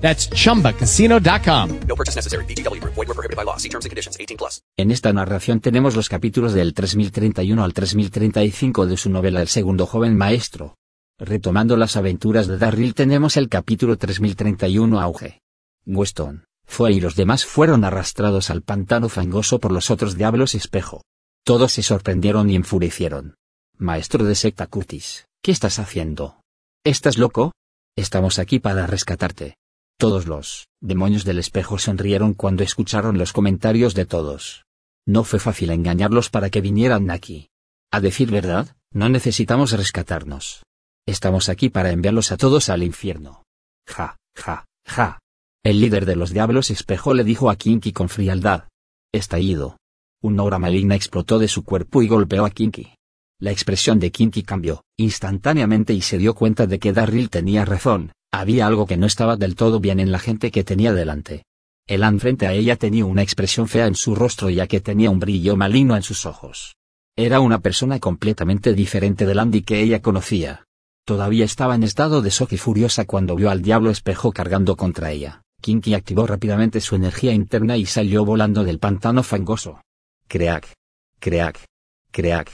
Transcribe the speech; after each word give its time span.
That's 0.00 0.28
chumbacasino.com. 0.30 1.80
No 1.86 1.94
purchase 1.94 2.16
necessary. 2.16 2.44
BGW. 2.46 2.80
Void 2.82 2.96
were 2.96 3.14
prohibited 3.14 3.36
by 3.36 3.44
law. 3.44 3.56
See 3.58 3.68
terms 3.68 3.84
and 3.84 3.90
conditions. 3.90 4.16
18 4.18 4.36
plus. 4.36 4.60
En 4.76 4.90
esta 4.90 5.12
narración 5.12 5.60
tenemos 5.60 5.94
los 5.94 6.08
capítulos 6.08 6.54
del 6.54 6.74
3031 6.74 7.62
al 7.62 7.72
3035 7.72 8.86
de 8.86 8.96
su 8.96 9.10
novela 9.10 9.42
El 9.42 9.48
segundo 9.48 9.86
joven 9.86 10.16
maestro. 10.16 10.76
Retomando 11.18 11.76
las 11.76 11.96
aventuras 11.96 12.46
de 12.46 12.56
Darryl 12.56 12.94
tenemos 12.94 13.36
el 13.36 13.50
capítulo 13.50 13.98
3031 13.98 15.00
Auge. 15.00 15.42
Weston, 15.84 16.44
Fue 16.66 16.92
y 16.92 17.00
los 17.00 17.14
demás 17.14 17.44
fueron 17.44 17.84
arrastrados 17.84 18.48
al 18.48 18.62
pantano 18.62 19.10
fangoso 19.10 19.58
por 19.58 19.70
los 19.70 19.90
otros 19.90 20.16
diablos 20.16 20.54
espejo. 20.54 21.02
Todos 21.44 21.72
se 21.72 21.82
sorprendieron 21.82 22.48
y 22.48 22.54
enfurecieron. 22.54 23.34
Maestro 23.76 24.24
de 24.24 24.34
secta 24.34 24.66
Curtis, 24.66 25.26
¿qué 25.42 25.52
estás 25.52 25.78
haciendo? 25.78 26.40
¿Estás 26.84 27.18
loco? 27.18 27.52
Estamos 27.96 28.38
aquí 28.38 28.60
para 28.60 28.86
rescatarte. 28.86 29.56
Todos 30.00 30.26
los 30.26 30.66
demonios 30.80 31.24
del 31.26 31.38
espejo 31.38 31.76
sonrieron 31.76 32.32
cuando 32.32 32.62
escucharon 32.62 33.18
los 33.18 33.34
comentarios 33.34 33.92
de 33.92 34.06
todos. 34.06 34.64
No 35.06 35.24
fue 35.24 35.38
fácil 35.38 35.68
engañarlos 35.68 36.30
para 36.30 36.48
que 36.48 36.62
vinieran 36.62 37.10
aquí. 37.10 37.50
A 37.92 38.00
decir 38.00 38.30
verdad, 38.30 38.74
no 38.94 39.10
necesitamos 39.10 39.72
rescatarnos. 39.72 40.62
Estamos 41.06 41.50
aquí 41.50 41.68
para 41.68 41.90
enviarlos 41.90 42.32
a 42.32 42.38
todos 42.38 42.70
al 42.70 42.82
infierno. 42.82 43.42
Ja, 43.86 44.16
ja, 44.34 44.64
ja. 44.86 45.18
El 45.62 45.82
líder 45.82 46.06
de 46.06 46.16
los 46.16 46.30
diablos 46.30 46.70
espejo 46.70 47.12
le 47.12 47.22
dijo 47.22 47.50
a 47.50 47.56
Kinky 47.56 47.92
con 47.92 48.08
frialdad. 48.08 48.68
Estallido. 49.12 49.76
Una 50.22 50.44
aura 50.44 50.58
maligna 50.58 50.94
explotó 50.94 51.38
de 51.38 51.48
su 51.48 51.62
cuerpo 51.62 52.00
y 52.00 52.08
golpeó 52.08 52.46
a 52.46 52.50
Kinky. 52.50 52.94
La 53.38 53.50
expresión 53.50 54.00
de 54.00 54.10
Kinky 54.10 54.44
cambió, 54.44 54.82
instantáneamente 54.96 55.92
y 55.92 56.00
se 56.00 56.16
dio 56.16 56.34
cuenta 56.34 56.66
de 56.66 56.78
que 56.78 56.94
Darryl 56.94 57.28
tenía 57.28 57.66
razón, 57.66 58.12
había 58.32 58.66
algo 58.66 58.86
que 58.86 58.96
no 58.96 59.06
estaba 59.06 59.36
del 59.36 59.56
todo 59.56 59.80
bien 59.80 60.00
en 60.00 60.12
la 60.12 60.18
gente 60.18 60.50
que 60.50 60.64
tenía 60.64 60.92
delante. 60.92 61.44
Elan 61.86 62.20
frente 62.20 62.46
a 62.46 62.52
ella 62.52 62.76
tenía 62.76 63.04
una 63.04 63.22
expresión 63.22 63.66
fea 63.66 63.86
en 63.86 63.96
su 63.96 64.14
rostro 64.14 64.48
ya 64.48 64.66
que 64.66 64.80
tenía 64.80 65.10
un 65.10 65.18
brillo 65.18 65.56
maligno 65.56 65.96
en 65.96 66.02
sus 66.02 66.26
ojos. 66.26 66.76
Era 67.16 67.40
una 67.40 67.58
persona 67.58 67.98
completamente 67.98 68.72
diferente 68.72 69.26
del 69.26 69.40
Andy 69.40 69.62
que 69.62 69.80
ella 69.80 70.00
conocía. 70.00 70.64
Todavía 71.04 71.44
estaba 71.44 71.74
en 71.74 71.82
estado 71.82 72.22
de 72.22 72.30
shock 72.30 72.52
y 72.52 72.56
furiosa 72.56 73.04
cuando 73.04 73.34
vio 73.34 73.50
al 73.50 73.62
diablo 73.62 73.90
espejo 73.90 74.30
cargando 74.30 74.76
contra 74.76 75.10
ella. 75.10 75.42
Kinky 75.60 75.94
activó 75.94 76.26
rápidamente 76.26 76.80
su 76.80 76.94
energía 76.94 77.32
interna 77.32 77.76
y 77.76 77.84
salió 77.84 78.24
volando 78.24 78.62
del 78.62 78.78
pantano 78.78 79.24
fangoso. 79.24 79.82
Creak. 80.28 80.72
Creak. 81.18 81.64
Creak. 82.12 82.52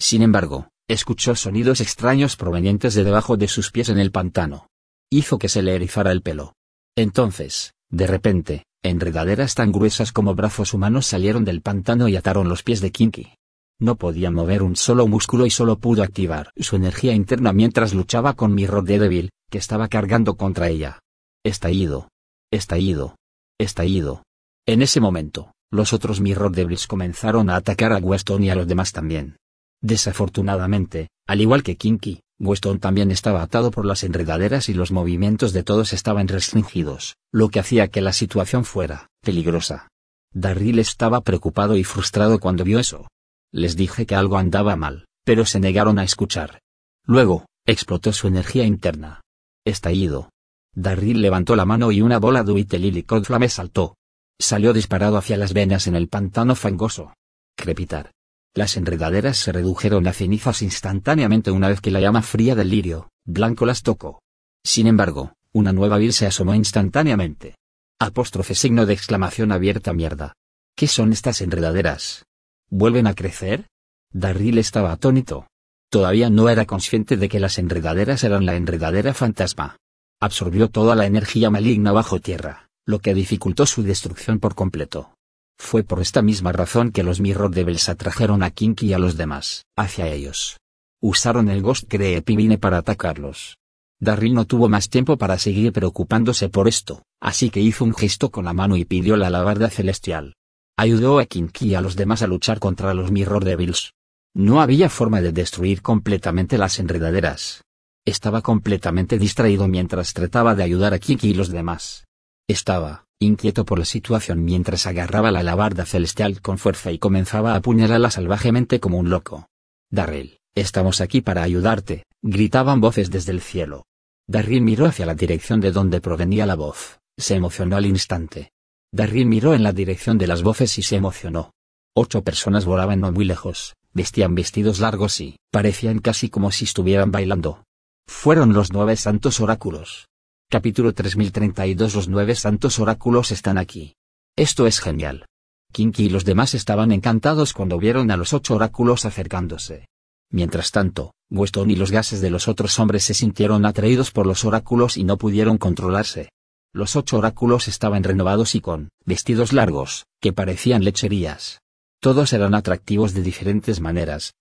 Sin 0.00 0.22
embargo, 0.22 0.68
escuchó 0.88 1.36
sonidos 1.36 1.82
extraños 1.82 2.36
provenientes 2.36 2.94
de 2.94 3.04
debajo 3.04 3.36
de 3.36 3.48
sus 3.48 3.70
pies 3.70 3.90
en 3.90 3.98
el 3.98 4.10
pantano 4.10 4.67
hizo 5.10 5.38
que 5.38 5.48
se 5.48 5.62
le 5.62 5.74
erizara 5.74 6.12
el 6.12 6.22
pelo. 6.22 6.54
Entonces, 6.96 7.74
de 7.90 8.06
repente, 8.06 8.64
enredaderas 8.82 9.54
tan 9.54 9.72
gruesas 9.72 10.12
como 10.12 10.34
brazos 10.34 10.74
humanos 10.74 11.06
salieron 11.06 11.44
del 11.44 11.62
pantano 11.62 12.08
y 12.08 12.16
ataron 12.16 12.48
los 12.48 12.62
pies 12.62 12.80
de 12.80 12.90
Kinky. 12.90 13.34
No 13.80 13.96
podía 13.96 14.30
mover 14.30 14.62
un 14.62 14.74
solo 14.74 15.06
músculo 15.06 15.46
y 15.46 15.50
solo 15.50 15.78
pudo 15.78 16.02
activar 16.02 16.50
su 16.56 16.76
energía 16.76 17.14
interna 17.14 17.52
mientras 17.52 17.94
luchaba 17.94 18.34
con 18.34 18.54
Mirror 18.54 18.84
de 18.84 18.98
Devil, 18.98 19.30
que 19.50 19.58
estaba 19.58 19.88
cargando 19.88 20.36
contra 20.36 20.68
ella. 20.68 20.98
Estallido. 21.44 22.08
Estallido. 22.50 23.16
Estallido. 23.58 24.24
En 24.66 24.82
ese 24.82 25.00
momento, 25.00 25.52
los 25.70 25.92
otros 25.92 26.20
Mirror 26.20 26.52
Devils 26.52 26.86
comenzaron 26.86 27.50
a 27.50 27.56
atacar 27.56 27.92
a 27.92 27.98
Weston 27.98 28.42
y 28.42 28.50
a 28.50 28.54
los 28.54 28.66
demás 28.66 28.92
también. 28.92 29.36
Desafortunadamente, 29.80 31.08
al 31.26 31.40
igual 31.40 31.62
que 31.62 31.76
Kinky, 31.76 32.20
Weston 32.40 32.78
también 32.78 33.10
estaba 33.10 33.42
atado 33.42 33.70
por 33.70 33.84
las 33.84 34.04
enredaderas 34.04 34.68
y 34.68 34.74
los 34.74 34.92
movimientos 34.92 35.52
de 35.52 35.64
todos 35.64 35.92
estaban 35.92 36.28
restringidos, 36.28 37.16
lo 37.32 37.48
que 37.48 37.60
hacía 37.60 37.88
que 37.88 38.00
la 38.00 38.12
situación 38.12 38.64
fuera 38.64 39.08
peligrosa. 39.22 39.88
Darryl 40.32 40.78
estaba 40.78 41.20
preocupado 41.22 41.76
y 41.76 41.84
frustrado 41.84 42.38
cuando 42.38 42.64
vio 42.64 42.78
eso. 42.78 43.08
Les 43.52 43.76
dije 43.76 44.06
que 44.06 44.14
algo 44.14 44.38
andaba 44.38 44.76
mal, 44.76 45.06
pero 45.24 45.44
se 45.44 45.58
negaron 45.58 45.98
a 45.98 46.04
escuchar. 46.04 46.60
Luego, 47.04 47.46
explotó 47.66 48.12
su 48.12 48.28
energía 48.28 48.64
interna. 48.64 49.22
Estallido. 49.64 50.30
Darryl 50.74 51.20
levantó 51.20 51.56
la 51.56 51.64
mano 51.64 51.90
y 51.90 52.02
una 52.02 52.18
bola 52.18 52.44
de 52.44 52.78
Lily 52.78 53.04
Flame 53.24 53.48
saltó. 53.48 53.96
Salió 54.38 54.72
disparado 54.72 55.16
hacia 55.16 55.36
las 55.36 55.52
venas 55.52 55.86
en 55.86 55.96
el 55.96 56.08
pantano 56.08 56.54
fangoso. 56.54 57.14
Crepitar. 57.56 58.12
Las 58.54 58.76
enredaderas 58.76 59.36
se 59.36 59.52
redujeron 59.52 60.06
a 60.06 60.12
cenizas 60.12 60.62
instantáneamente 60.62 61.50
una 61.50 61.68
vez 61.68 61.80
que 61.80 61.90
la 61.90 62.00
llama 62.00 62.22
fría 62.22 62.54
del 62.54 62.70
lirio, 62.70 63.10
blanco 63.24 63.66
las 63.66 63.82
tocó. 63.82 64.20
Sin 64.64 64.86
embargo, 64.86 65.34
una 65.52 65.72
nueva 65.72 65.98
vil 65.98 66.12
se 66.12 66.26
asomó 66.26 66.54
instantáneamente. 66.54 67.54
Apóstrofe 67.98 68.54
signo 68.54 68.86
de 68.86 68.94
exclamación 68.94 69.52
abierta 69.52 69.92
mierda. 69.92 70.34
¿Qué 70.76 70.86
son 70.86 71.12
estas 71.12 71.40
enredaderas? 71.40 72.24
¿Vuelven 72.70 73.06
a 73.06 73.14
crecer? 73.14 73.66
Darryl 74.12 74.58
estaba 74.58 74.92
atónito. 74.92 75.46
Todavía 75.90 76.30
no 76.30 76.48
era 76.48 76.66
consciente 76.66 77.16
de 77.16 77.28
que 77.28 77.40
las 77.40 77.58
enredaderas 77.58 78.22
eran 78.24 78.46
la 78.46 78.56
enredadera 78.56 79.14
fantasma. 79.14 79.76
Absorbió 80.20 80.68
toda 80.68 80.94
la 80.94 81.06
energía 81.06 81.50
maligna 81.50 81.92
bajo 81.92 82.20
tierra, 82.20 82.68
lo 82.84 82.98
que 82.98 83.14
dificultó 83.14 83.66
su 83.66 83.82
destrucción 83.82 84.38
por 84.38 84.54
completo. 84.54 85.14
Fue 85.58 85.82
por 85.82 86.00
esta 86.00 86.22
misma 86.22 86.52
razón 86.52 86.92
que 86.92 87.02
los 87.02 87.20
Mirror 87.20 87.50
Devils 87.50 87.88
atrajeron 87.88 88.42
a 88.42 88.50
Kinky 88.50 88.86
y 88.86 88.92
a 88.92 88.98
los 88.98 89.16
demás, 89.16 89.66
hacia 89.76 90.06
ellos. 90.06 90.56
Usaron 91.00 91.48
el 91.48 91.62
Ghost 91.62 91.84
Creepy 91.88 92.56
para 92.56 92.78
atacarlos. 92.78 93.58
Darryl 94.00 94.34
no 94.34 94.46
tuvo 94.46 94.68
más 94.68 94.88
tiempo 94.88 95.18
para 95.18 95.38
seguir 95.38 95.72
preocupándose 95.72 96.48
por 96.48 96.68
esto, 96.68 97.02
así 97.20 97.50
que 97.50 97.60
hizo 97.60 97.84
un 97.84 97.94
gesto 97.94 98.30
con 98.30 98.44
la 98.44 98.52
mano 98.52 98.76
y 98.76 98.84
pidió 98.84 99.16
la 99.16 99.26
alabarda 99.26 99.68
celestial. 99.68 100.34
Ayudó 100.76 101.18
a 101.18 101.26
Kinky 101.26 101.70
y 101.70 101.74
a 101.74 101.80
los 101.80 101.96
demás 101.96 102.22
a 102.22 102.28
luchar 102.28 102.60
contra 102.60 102.94
los 102.94 103.10
Mirror 103.10 103.44
Devils. 103.44 103.92
No 104.34 104.60
había 104.60 104.88
forma 104.88 105.20
de 105.20 105.32
destruir 105.32 105.82
completamente 105.82 106.58
las 106.58 106.78
enredaderas. 106.78 107.64
Estaba 108.04 108.40
completamente 108.40 109.18
distraído 109.18 109.66
mientras 109.66 110.14
trataba 110.14 110.54
de 110.54 110.62
ayudar 110.62 110.94
a 110.94 111.00
Kinky 111.00 111.30
y 111.30 111.34
los 111.34 111.50
demás. 111.50 112.06
Estaba, 112.46 113.07
inquieto 113.20 113.64
por 113.64 113.78
la 113.78 113.84
situación 113.84 114.44
mientras 114.44 114.86
agarraba 114.86 115.32
la 115.32 115.40
alabarda 115.40 115.84
celestial 115.84 116.40
con 116.40 116.58
fuerza 116.58 116.92
y 116.92 116.98
comenzaba 116.98 117.54
a 117.54 117.56
apuñalarla 117.56 118.10
salvajemente 118.10 118.78
como 118.78 118.98
un 118.98 119.10
loco. 119.10 119.48
Darryl, 119.90 120.38
estamos 120.54 121.00
aquí 121.00 121.20
para 121.20 121.42
ayudarte, 121.42 122.04
gritaban 122.22 122.80
voces 122.80 123.10
desde 123.10 123.32
el 123.32 123.40
cielo. 123.40 123.86
Darryl 124.28 124.62
miró 124.62 124.86
hacia 124.86 125.06
la 125.06 125.14
dirección 125.14 125.60
de 125.60 125.72
donde 125.72 126.00
provenía 126.00 126.46
la 126.46 126.54
voz, 126.54 127.00
se 127.16 127.34
emocionó 127.34 127.76
al 127.76 127.86
instante. 127.86 128.52
Darryl 128.92 129.26
miró 129.26 129.54
en 129.54 129.62
la 129.62 129.72
dirección 129.72 130.18
de 130.18 130.26
las 130.26 130.42
voces 130.42 130.78
y 130.78 130.82
se 130.82 130.96
emocionó. 130.96 131.52
Ocho 131.94 132.22
personas 132.22 132.64
volaban 132.64 133.00
no 133.00 133.10
muy 133.10 133.24
lejos, 133.24 133.74
vestían 133.92 134.34
vestidos 134.34 134.78
largos 134.78 135.20
y 135.20 135.36
parecían 135.50 135.98
casi 135.98 136.28
como 136.28 136.52
si 136.52 136.66
estuvieran 136.66 137.10
bailando. 137.10 137.64
Fueron 138.06 138.52
los 138.52 138.72
nueve 138.72 138.96
santos 138.96 139.40
oráculos, 139.40 140.08
Capítulo 140.50 140.94
3032 140.94 141.94
Los 141.94 142.08
nueve 142.08 142.34
santos 142.34 142.78
oráculos 142.78 143.32
están 143.32 143.58
aquí. 143.58 143.96
Esto 144.34 144.66
es 144.66 144.80
genial. 144.80 145.26
Kinky 145.74 146.06
y 146.06 146.08
los 146.08 146.24
demás 146.24 146.54
estaban 146.54 146.90
encantados 146.90 147.52
cuando 147.52 147.76
vieron 147.76 148.10
a 148.10 148.16
los 148.16 148.32
ocho 148.32 148.54
oráculos 148.54 149.04
acercándose. 149.04 149.84
Mientras 150.32 150.70
tanto, 150.70 151.12
Weston 151.30 151.70
y 151.70 151.76
los 151.76 151.90
gases 151.90 152.22
de 152.22 152.30
los 152.30 152.48
otros 152.48 152.78
hombres 152.78 153.04
se 153.04 153.12
sintieron 153.12 153.66
atraídos 153.66 154.10
por 154.10 154.26
los 154.26 154.46
oráculos 154.46 154.96
y 154.96 155.04
no 155.04 155.18
pudieron 155.18 155.58
controlarse. 155.58 156.30
Los 156.72 156.96
ocho 156.96 157.18
oráculos 157.18 157.68
estaban 157.68 158.02
renovados 158.02 158.54
y 158.54 158.62
con 158.62 158.88
vestidos 159.04 159.52
largos, 159.52 160.06
que 160.18 160.32
parecían 160.32 160.82
lecherías. 160.82 161.60
Todos 162.00 162.32
eran 162.32 162.54
atractivos 162.54 163.12
de 163.12 163.20
diferentes 163.20 163.82
maneras. 163.82 164.32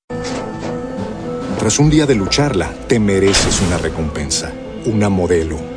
Tras 1.59 1.79
un 1.79 1.89
día 1.89 2.05
de 2.05 2.15
lucharla, 2.15 2.71
te 2.87 2.97
mereces 2.97 3.59
una 3.59 3.77
recompensa, 3.77 4.53
una 4.85 5.09
modelo, 5.09 5.76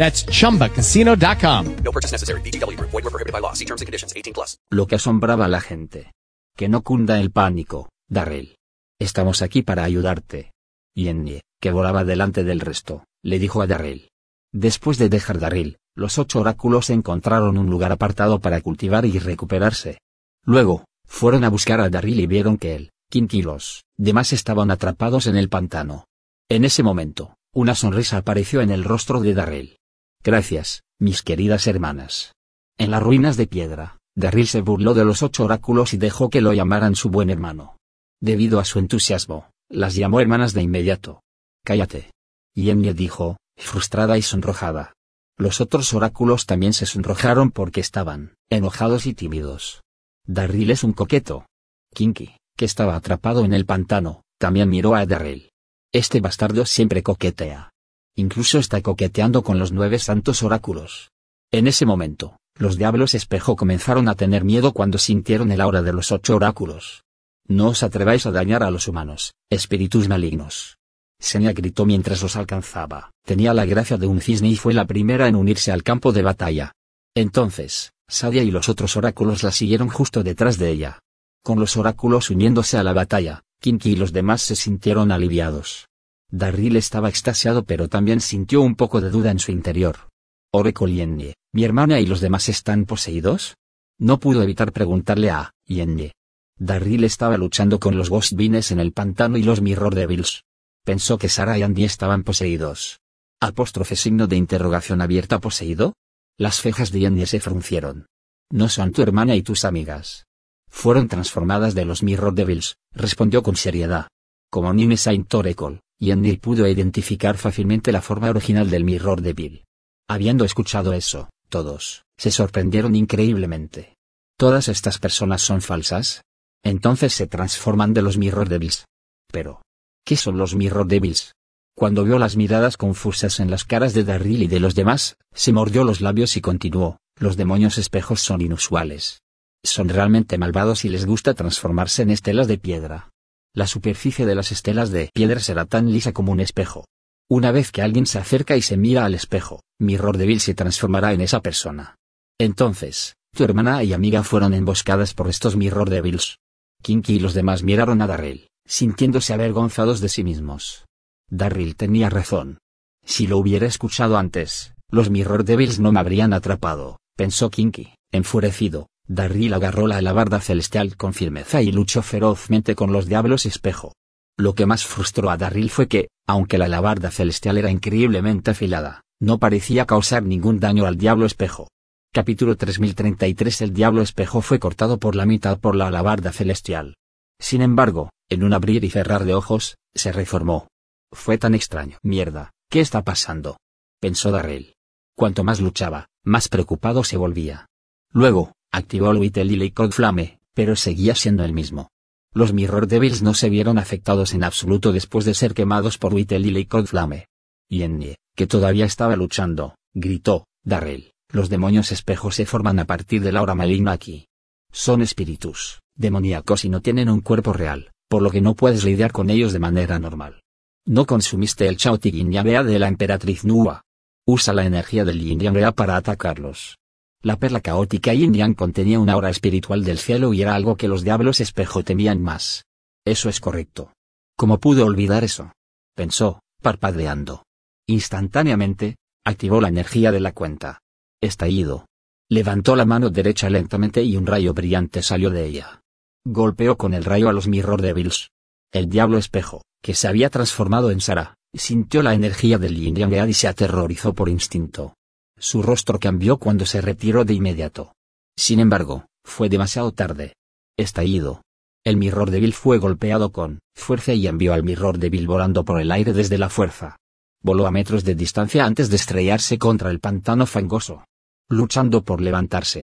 That's 0.00 0.24
chumbacasino.com. 0.24 1.76
No 1.84 1.92
purchase 1.92 2.12
necessary. 2.12 2.40
VGW 2.40 2.74
Group. 2.78 2.90
Void 2.90 3.04
were 3.04 3.10
prohibited 3.10 3.34
by 3.34 3.40
law. 3.42 3.52
See 3.52 3.66
terms 3.66 3.82
and 3.82 3.86
conditions. 3.86 4.14
18 4.16 4.32
plus. 4.32 4.56
Lo 4.70 4.86
que 4.86 4.94
asombraba 4.94 5.44
a 5.44 5.48
la 5.48 5.60
gente. 5.60 6.14
Que 6.56 6.70
no 6.70 6.80
cunda 6.80 7.20
el 7.20 7.30
pánico, 7.30 7.90
Darrell. 8.08 8.56
Estamos 8.98 9.42
aquí 9.42 9.60
para 9.60 9.84
ayudarte. 9.84 10.52
Yennie, 10.96 11.42
que 11.60 11.70
volaba 11.70 12.04
delante 12.04 12.44
del 12.44 12.60
resto, 12.60 13.04
le 13.22 13.38
dijo 13.38 13.60
a 13.60 13.66
Darrell. 13.66 14.08
Después 14.52 14.96
de 14.96 15.10
dejar 15.10 15.38
Darrell, 15.38 15.76
los 15.94 16.16
ocho 16.16 16.40
oráculos 16.40 16.88
encontraron 16.88 17.58
un 17.58 17.68
lugar 17.68 17.92
apartado 17.92 18.40
para 18.40 18.62
cultivar 18.62 19.04
y 19.04 19.18
recuperarse. 19.18 19.98
Luego, 20.46 20.86
fueron 21.06 21.44
a 21.44 21.50
buscar 21.50 21.78
a 21.82 21.90
Darrell 21.90 22.20
y 22.20 22.26
vieron 22.26 22.56
que 22.56 22.74
él, 22.74 22.90
Kinky 23.10 23.40
y 23.40 23.42
los 23.42 23.84
demás 23.98 24.32
estaban 24.32 24.70
atrapados 24.70 25.26
en 25.26 25.36
el 25.36 25.50
pantano. 25.50 26.06
En 26.48 26.64
ese 26.64 26.82
momento, 26.82 27.36
una 27.54 27.74
sonrisa 27.74 28.16
apareció 28.16 28.62
en 28.62 28.70
el 28.70 28.84
rostro 28.84 29.20
de 29.20 29.34
Darrell. 29.34 29.76
Gracias, 30.22 30.82
mis 30.98 31.22
queridas 31.22 31.66
hermanas. 31.66 32.34
En 32.78 32.90
las 32.90 33.02
ruinas 33.02 33.38
de 33.38 33.46
piedra, 33.46 33.98
Darryl 34.14 34.46
se 34.46 34.60
burló 34.60 34.92
de 34.92 35.04
los 35.04 35.22
ocho 35.22 35.44
oráculos 35.44 35.94
y 35.94 35.96
dejó 35.96 36.28
que 36.28 36.42
lo 36.42 36.52
llamaran 36.52 36.94
su 36.94 37.08
buen 37.08 37.30
hermano. 37.30 37.76
Debido 38.20 38.60
a 38.60 38.66
su 38.66 38.78
entusiasmo, 38.78 39.50
las 39.70 39.94
llamó 39.94 40.20
hermanas 40.20 40.52
de 40.52 40.62
inmediato. 40.62 41.22
Cállate. 41.64 42.10
Yennie 42.54 42.92
dijo, 42.92 43.38
frustrada 43.56 44.18
y 44.18 44.22
sonrojada. 44.22 44.92
Los 45.38 45.62
otros 45.62 45.94
oráculos 45.94 46.44
también 46.44 46.74
se 46.74 46.84
sonrojaron 46.84 47.50
porque 47.50 47.80
estaban 47.80 48.34
enojados 48.50 49.06
y 49.06 49.14
tímidos. 49.14 49.80
Darryl 50.26 50.70
es 50.70 50.84
un 50.84 50.92
coqueto. 50.92 51.46
Kinky, 51.94 52.36
que 52.58 52.66
estaba 52.66 52.94
atrapado 52.94 53.46
en 53.46 53.54
el 53.54 53.64
pantano, 53.64 54.22
también 54.38 54.68
miró 54.68 54.94
a 54.94 55.06
Darryl. 55.06 55.50
Este 55.92 56.20
bastardo 56.20 56.66
siempre 56.66 57.02
coquetea. 57.02 57.70
Incluso 58.16 58.58
está 58.58 58.80
coqueteando 58.82 59.42
con 59.42 59.58
los 59.58 59.72
nueve 59.72 59.98
santos 59.98 60.42
oráculos. 60.42 61.10
En 61.52 61.66
ese 61.66 61.86
momento, 61.86 62.36
los 62.56 62.76
diablos 62.76 63.14
espejo 63.14 63.56
comenzaron 63.56 64.08
a 64.08 64.14
tener 64.14 64.44
miedo 64.44 64.72
cuando 64.72 64.98
sintieron 64.98 65.50
el 65.52 65.60
aura 65.60 65.82
de 65.82 65.92
los 65.92 66.12
ocho 66.12 66.36
oráculos. 66.36 67.04
No 67.46 67.68
os 67.68 67.82
atreváis 67.82 68.26
a 68.26 68.30
dañar 68.30 68.62
a 68.62 68.70
los 68.70 68.86
humanos, 68.86 69.34
espíritus 69.50 70.08
malignos. 70.08 70.76
Senia 71.18 71.52
gritó 71.52 71.84
mientras 71.84 72.22
los 72.22 72.36
alcanzaba. 72.36 73.10
Tenía 73.24 73.52
la 73.52 73.66
gracia 73.66 73.96
de 73.96 74.06
un 74.06 74.20
cisne 74.20 74.48
y 74.48 74.56
fue 74.56 74.72
la 74.72 74.86
primera 74.86 75.28
en 75.28 75.36
unirse 75.36 75.72
al 75.72 75.82
campo 75.82 76.12
de 76.12 76.22
batalla. 76.22 76.72
Entonces, 77.14 77.92
Sadia 78.08 78.42
y 78.42 78.50
los 78.50 78.68
otros 78.68 78.96
oráculos 78.96 79.42
la 79.42 79.52
siguieron 79.52 79.88
justo 79.88 80.22
detrás 80.22 80.58
de 80.58 80.70
ella. 80.70 81.00
Con 81.42 81.60
los 81.60 81.76
oráculos 81.76 82.30
uniéndose 82.30 82.78
a 82.78 82.82
la 82.82 82.92
batalla, 82.92 83.42
Kinky 83.60 83.90
y 83.92 83.96
los 83.96 84.12
demás 84.12 84.42
se 84.42 84.56
sintieron 84.56 85.12
aliviados. 85.12 85.89
Darryl 86.30 86.76
estaba 86.76 87.08
extasiado 87.08 87.64
pero 87.64 87.88
también 87.88 88.20
sintió 88.20 88.60
un 88.62 88.76
poco 88.76 89.00
de 89.00 89.10
duda 89.10 89.30
en 89.30 89.38
su 89.38 89.50
interior. 89.50 90.08
Oracle 90.52 90.94
Yennie, 90.94 91.34
¿mi 91.52 91.64
hermana 91.64 92.00
y 92.00 92.06
los 92.06 92.20
demás 92.20 92.48
están 92.48 92.84
poseídos? 92.84 93.56
No 93.98 94.18
pudo 94.18 94.42
evitar 94.42 94.72
preguntarle 94.72 95.30
a 95.30 95.52
Yennie. 95.66 96.12
Darryl 96.58 97.04
estaba 97.04 97.36
luchando 97.36 97.80
con 97.80 97.96
los 97.96 98.10
Ghost 98.10 98.34
Beans 98.34 98.70
en 98.70 98.80
el 98.80 98.92
pantano 98.92 99.38
y 99.38 99.42
los 99.42 99.60
Mirror 99.60 99.94
Devils. 99.94 100.44
Pensó 100.84 101.18
que 101.18 101.28
Sarah 101.28 101.58
y 101.58 101.62
Andy 101.62 101.84
estaban 101.84 102.22
poseídos. 102.22 103.00
Apóstrofe 103.40 103.96
signo 103.96 104.26
de 104.26 104.36
interrogación 104.36 105.00
abierta 105.00 105.40
poseído? 105.40 105.94
Las 106.36 106.60
cejas 106.60 106.92
de 106.92 107.00
Yennie 107.00 107.26
se 107.26 107.40
fruncieron. 107.40 108.06
No 108.50 108.68
son 108.68 108.92
tu 108.92 109.02
hermana 109.02 109.36
y 109.36 109.42
tus 109.42 109.64
amigas. 109.64 110.26
Fueron 110.68 111.08
transformadas 111.08 111.74
de 111.74 111.84
los 111.84 112.02
Mirror 112.02 112.34
Devils, 112.34 112.76
respondió 112.92 113.42
con 113.42 113.56
seriedad. 113.56 114.08
Como 114.50 114.72
Nime 114.72 114.96
Saint 114.96 115.32
Oracle, 115.32 115.80
Yennie 116.00 116.38
pudo 116.38 116.66
identificar 116.66 117.36
fácilmente 117.36 117.92
la 117.92 118.00
forma 118.00 118.30
original 118.30 118.70
del 118.70 118.84
Mirror 118.84 119.20
Devil. 119.20 119.64
Habiendo 120.08 120.46
escuchado 120.46 120.94
eso, 120.94 121.28
todos, 121.50 122.04
se 122.16 122.30
sorprendieron 122.30 122.96
increíblemente. 122.96 123.96
¿Todas 124.38 124.68
estas 124.68 124.98
personas 124.98 125.42
son 125.42 125.60
falsas? 125.60 126.22
Entonces 126.64 127.12
se 127.12 127.26
transforman 127.26 127.92
de 127.92 128.00
los 128.00 128.16
Mirror 128.16 128.48
Devils. 128.48 128.86
Pero, 129.30 129.60
¿qué 130.04 130.16
son 130.16 130.38
los 130.38 130.54
Mirror 130.54 130.86
Devils? 130.86 131.34
Cuando 131.76 132.04
vio 132.04 132.18
las 132.18 132.34
miradas 132.34 132.78
confusas 132.78 133.38
en 133.38 133.50
las 133.50 133.64
caras 133.64 133.92
de 133.92 134.04
Darryl 134.04 134.42
y 134.42 134.46
de 134.48 134.60
los 134.60 134.74
demás, 134.74 135.16
se 135.34 135.52
mordió 135.52 135.84
los 135.84 136.00
labios 136.00 136.36
y 136.38 136.40
continuó, 136.40 136.98
los 137.18 137.36
demonios 137.36 137.76
espejos 137.76 138.22
son 138.22 138.40
inusuales. 138.40 139.20
Son 139.62 139.90
realmente 139.90 140.38
malvados 140.38 140.86
y 140.86 140.88
les 140.88 141.04
gusta 141.04 141.34
transformarse 141.34 142.02
en 142.02 142.10
estelas 142.10 142.48
de 142.48 142.56
piedra. 142.56 143.10
La 143.54 143.66
superficie 143.66 144.26
de 144.26 144.34
las 144.36 144.52
estelas 144.52 144.90
de 144.90 145.10
piedra 145.12 145.40
será 145.40 145.64
tan 145.64 145.90
lisa 145.90 146.12
como 146.12 146.30
un 146.30 146.40
espejo. 146.40 146.84
Una 147.28 147.50
vez 147.50 147.72
que 147.72 147.82
alguien 147.82 148.06
se 148.06 148.18
acerca 148.18 148.56
y 148.56 148.62
se 148.62 148.76
mira 148.76 149.04
al 149.04 149.14
espejo, 149.14 149.62
Mirror 149.80 150.18
Devil 150.18 150.40
se 150.40 150.54
transformará 150.54 151.12
en 151.12 151.20
esa 151.20 151.40
persona. 151.40 151.96
Entonces, 152.38 153.14
tu 153.34 153.44
hermana 153.44 153.82
y 153.82 153.92
amiga 153.92 154.22
fueron 154.22 154.54
emboscadas 154.54 155.14
por 155.14 155.28
estos 155.28 155.56
Mirror 155.56 155.90
Devils. 155.90 156.38
Kinky 156.82 157.14
y 157.14 157.20
los 157.20 157.34
demás 157.34 157.62
miraron 157.62 158.02
a 158.02 158.06
Darryl, 158.06 158.48
sintiéndose 158.66 159.32
avergonzados 159.32 160.00
de 160.00 160.08
sí 160.08 160.24
mismos. 160.24 160.86
Darryl 161.28 161.76
tenía 161.76 162.08
razón. 162.08 162.58
Si 163.04 163.26
lo 163.26 163.38
hubiera 163.38 163.66
escuchado 163.66 164.16
antes, 164.16 164.74
los 164.90 165.10
Mirror 165.10 165.44
Devils 165.44 165.80
no 165.80 165.92
me 165.92 166.00
habrían 166.00 166.32
atrapado, 166.32 166.98
pensó 167.16 167.50
Kinky, 167.50 167.94
enfurecido. 168.12 168.88
Darryl 169.12 169.52
agarró 169.54 169.88
la 169.88 169.96
alabarda 169.96 170.40
celestial 170.40 170.96
con 170.96 171.14
firmeza 171.14 171.62
y 171.62 171.72
luchó 171.72 172.00
ferozmente 172.00 172.76
con 172.76 172.92
los 172.92 173.06
diablos 173.06 173.44
espejo. 173.44 173.92
Lo 174.38 174.54
que 174.54 174.66
más 174.66 174.86
frustró 174.86 175.30
a 175.30 175.36
Darryl 175.36 175.68
fue 175.68 175.88
que, 175.88 176.10
aunque 176.28 176.58
la 176.58 176.66
alabarda 176.66 177.10
celestial 177.10 177.58
era 177.58 177.72
increíblemente 177.72 178.52
afilada, 178.52 179.02
no 179.20 179.38
parecía 179.38 179.84
causar 179.84 180.22
ningún 180.22 180.60
daño 180.60 180.86
al 180.86 180.96
diablo 180.96 181.26
espejo. 181.26 181.66
Capítulo 182.12 182.56
3033 182.56 183.62
El 183.62 183.72
diablo 183.72 184.02
espejo 184.02 184.42
fue 184.42 184.60
cortado 184.60 185.00
por 185.00 185.16
la 185.16 185.26
mitad 185.26 185.58
por 185.58 185.74
la 185.74 185.88
alabarda 185.88 186.30
celestial. 186.30 186.94
Sin 187.40 187.62
embargo, 187.62 188.10
en 188.28 188.44
un 188.44 188.52
abrir 188.52 188.84
y 188.84 188.90
cerrar 188.90 189.24
de 189.24 189.34
ojos, 189.34 189.76
se 189.92 190.12
reformó. 190.12 190.68
Fue 191.10 191.36
tan 191.36 191.56
extraño. 191.56 191.98
Mierda, 192.04 192.52
¿qué 192.68 192.78
está 192.78 193.02
pasando? 193.02 193.56
Pensó 194.00 194.30
Darrell. 194.30 194.74
Cuanto 195.16 195.42
más 195.42 195.60
luchaba, 195.60 196.06
más 196.24 196.48
preocupado 196.48 197.02
se 197.02 197.16
volvía. 197.16 197.66
Luego, 198.12 198.52
activó 198.72 199.10
el 199.10 199.18
Whittle 199.18 199.64
y 199.64 199.70
Code 199.70 199.92
Flame, 199.92 200.40
pero 200.54 200.76
seguía 200.76 201.14
siendo 201.14 201.44
el 201.44 201.52
mismo. 201.52 201.90
Los 202.32 202.52
Mirror 202.52 202.86
Devils 202.86 203.22
no 203.22 203.34
se 203.34 203.50
vieron 203.50 203.78
afectados 203.78 204.34
en 204.34 204.44
absoluto 204.44 204.92
después 204.92 205.24
de 205.24 205.34
ser 205.34 205.54
quemados 205.54 205.98
por 205.98 206.14
Whittle 206.14 206.60
y 206.60 206.64
Code 206.66 206.86
Flame. 206.86 207.26
Que 207.68 208.46
todavía 208.46 208.84
estaba 208.84 209.16
luchando, 209.16 209.74
gritó, 209.94 210.46
Darrell, 210.64 211.12
Los 211.32 211.48
demonios 211.48 211.92
espejos 211.92 212.36
se 212.36 212.46
forman 212.46 212.78
a 212.78 212.84
partir 212.84 213.22
de 213.22 213.32
la 213.32 213.42
hora 213.42 213.54
maligna 213.54 213.92
aquí. 213.92 214.26
Son 214.72 215.02
espíritus, 215.02 215.80
demoníacos 215.94 216.64
y 216.64 216.68
no 216.68 216.80
tienen 216.80 217.08
un 217.08 217.20
cuerpo 217.20 217.52
real, 217.52 217.92
por 218.08 218.22
lo 218.22 218.30
que 218.30 218.40
no 218.40 218.54
puedes 218.54 218.84
lidiar 218.84 219.12
con 219.12 219.30
ellos 219.30 219.52
de 219.52 219.58
manera 219.58 219.98
normal. 219.98 220.42
No 220.86 221.06
consumiste 221.06 221.68
el 221.68 221.76
Chao 221.76 221.98
Yin 221.98 222.30
de 222.30 222.78
la 222.78 222.88
emperatriz 222.88 223.44
Nua. 223.44 223.82
Usa 224.26 224.54
la 224.54 224.64
energía 224.64 225.04
del 225.04 225.20
Yin 225.20 225.40
Yang 225.40 225.74
para 225.74 225.96
atacarlos. 225.96 226.79
La 227.22 227.36
perla 227.36 227.60
caótica 227.60 228.14
Yin 228.14 228.32
Yang 228.32 228.54
contenía 228.54 228.98
una 228.98 229.12
aura 229.12 229.28
espiritual 229.28 229.84
del 229.84 229.98
cielo 229.98 230.32
y 230.32 230.40
era 230.40 230.54
algo 230.54 230.76
que 230.76 230.88
los 230.88 231.04
diablos 231.04 231.40
espejo 231.40 231.82
temían 231.82 232.22
más. 232.22 232.64
Eso 233.04 233.28
es 233.28 233.40
correcto. 233.40 233.92
¿Cómo 234.36 234.58
pude 234.58 234.82
olvidar 234.82 235.22
eso? 235.22 235.52
Pensó, 235.94 236.40
parpadeando. 236.62 237.44
Instantáneamente, 237.86 238.96
activó 239.22 239.60
la 239.60 239.68
energía 239.68 240.12
de 240.12 240.20
la 240.20 240.32
cuenta. 240.32 240.80
Estallido. 241.20 241.86
Levantó 242.30 242.74
la 242.74 242.86
mano 242.86 243.10
derecha 243.10 243.50
lentamente 243.50 244.02
y 244.02 244.16
un 244.16 244.26
rayo 244.26 244.54
brillante 244.54 245.02
salió 245.02 245.28
de 245.28 245.44
ella. 245.44 245.82
Golpeó 246.24 246.78
con 246.78 246.94
el 246.94 247.04
rayo 247.04 247.28
a 247.28 247.34
los 247.34 247.48
Mirror 247.48 247.82
Devils. 247.82 248.30
El 248.72 248.88
diablo 248.88 249.18
espejo, 249.18 249.62
que 249.82 249.94
se 249.94 250.08
había 250.08 250.30
transformado 250.30 250.90
en 250.90 251.02
Sara, 251.02 251.34
sintió 251.52 252.02
la 252.02 252.14
energía 252.14 252.56
del 252.56 252.76
Yin 252.76 252.96
Yang 252.96 253.28
y 253.28 253.34
se 253.34 253.48
aterrorizó 253.48 254.14
por 254.14 254.30
instinto. 254.30 254.94
Su 255.42 255.62
rostro 255.62 255.98
cambió 255.98 256.36
cuando 256.36 256.66
se 256.66 256.82
retiró 256.82 257.24
de 257.24 257.32
inmediato. 257.32 257.94
Sin 258.36 258.60
embargo, 258.60 259.06
fue 259.24 259.48
demasiado 259.48 259.90
tarde. 259.90 260.34
Estallido. 260.76 261.40
El 261.82 261.96
Mirror 261.96 262.30
Devil 262.30 262.52
fue 262.52 262.76
golpeado 262.76 263.32
con 263.32 263.60
fuerza 263.74 264.12
y 264.12 264.26
envió 264.26 264.52
al 264.52 264.62
Mirror 264.62 264.98
Devil 264.98 265.26
volando 265.26 265.64
por 265.64 265.80
el 265.80 265.92
aire 265.92 266.12
desde 266.12 266.36
la 266.36 266.50
fuerza. 266.50 266.98
Voló 267.42 267.66
a 267.66 267.70
metros 267.70 268.04
de 268.04 268.14
distancia 268.14 268.66
antes 268.66 268.90
de 268.90 268.96
estrellarse 268.96 269.58
contra 269.58 269.90
el 269.90 269.98
pantano 269.98 270.44
fangoso. 270.44 271.04
Luchando 271.48 272.04
por 272.04 272.20
levantarse. 272.20 272.82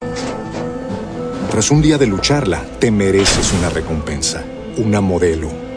Tras 1.51 1.71
un 1.71 1.83
día 1.83 1.99
de 1.99 2.07
lucharla, 2.07 2.65
te 2.79 2.91
mereces 2.91 3.53
una 3.53 3.69
recompensa, 3.69 4.43
una 4.79 5.03
modelo, 5.03 5.51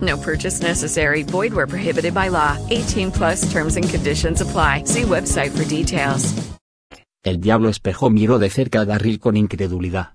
No 0.00 0.16
purchase 0.16 0.62
necessary. 0.62 1.22
Void 1.22 1.52
where 1.52 1.66
prohibited 1.66 2.14
by 2.14 2.30
law. 2.30 2.56
18 2.70 3.10
plus 3.10 3.50
terms 3.52 3.76
and 3.76 3.88
conditions 3.88 4.40
apply. 4.40 4.84
See 4.84 5.02
website 5.02 5.50
for 5.50 5.64
details. 5.64 6.34
El 7.22 7.40
diablo 7.40 7.68
espejo 7.68 8.08
miró 8.08 8.38
de 8.38 8.48
cerca 8.48 8.80
a 8.80 8.84
Darryl 8.86 9.18
con 9.18 9.36
incredulidad. 9.36 10.14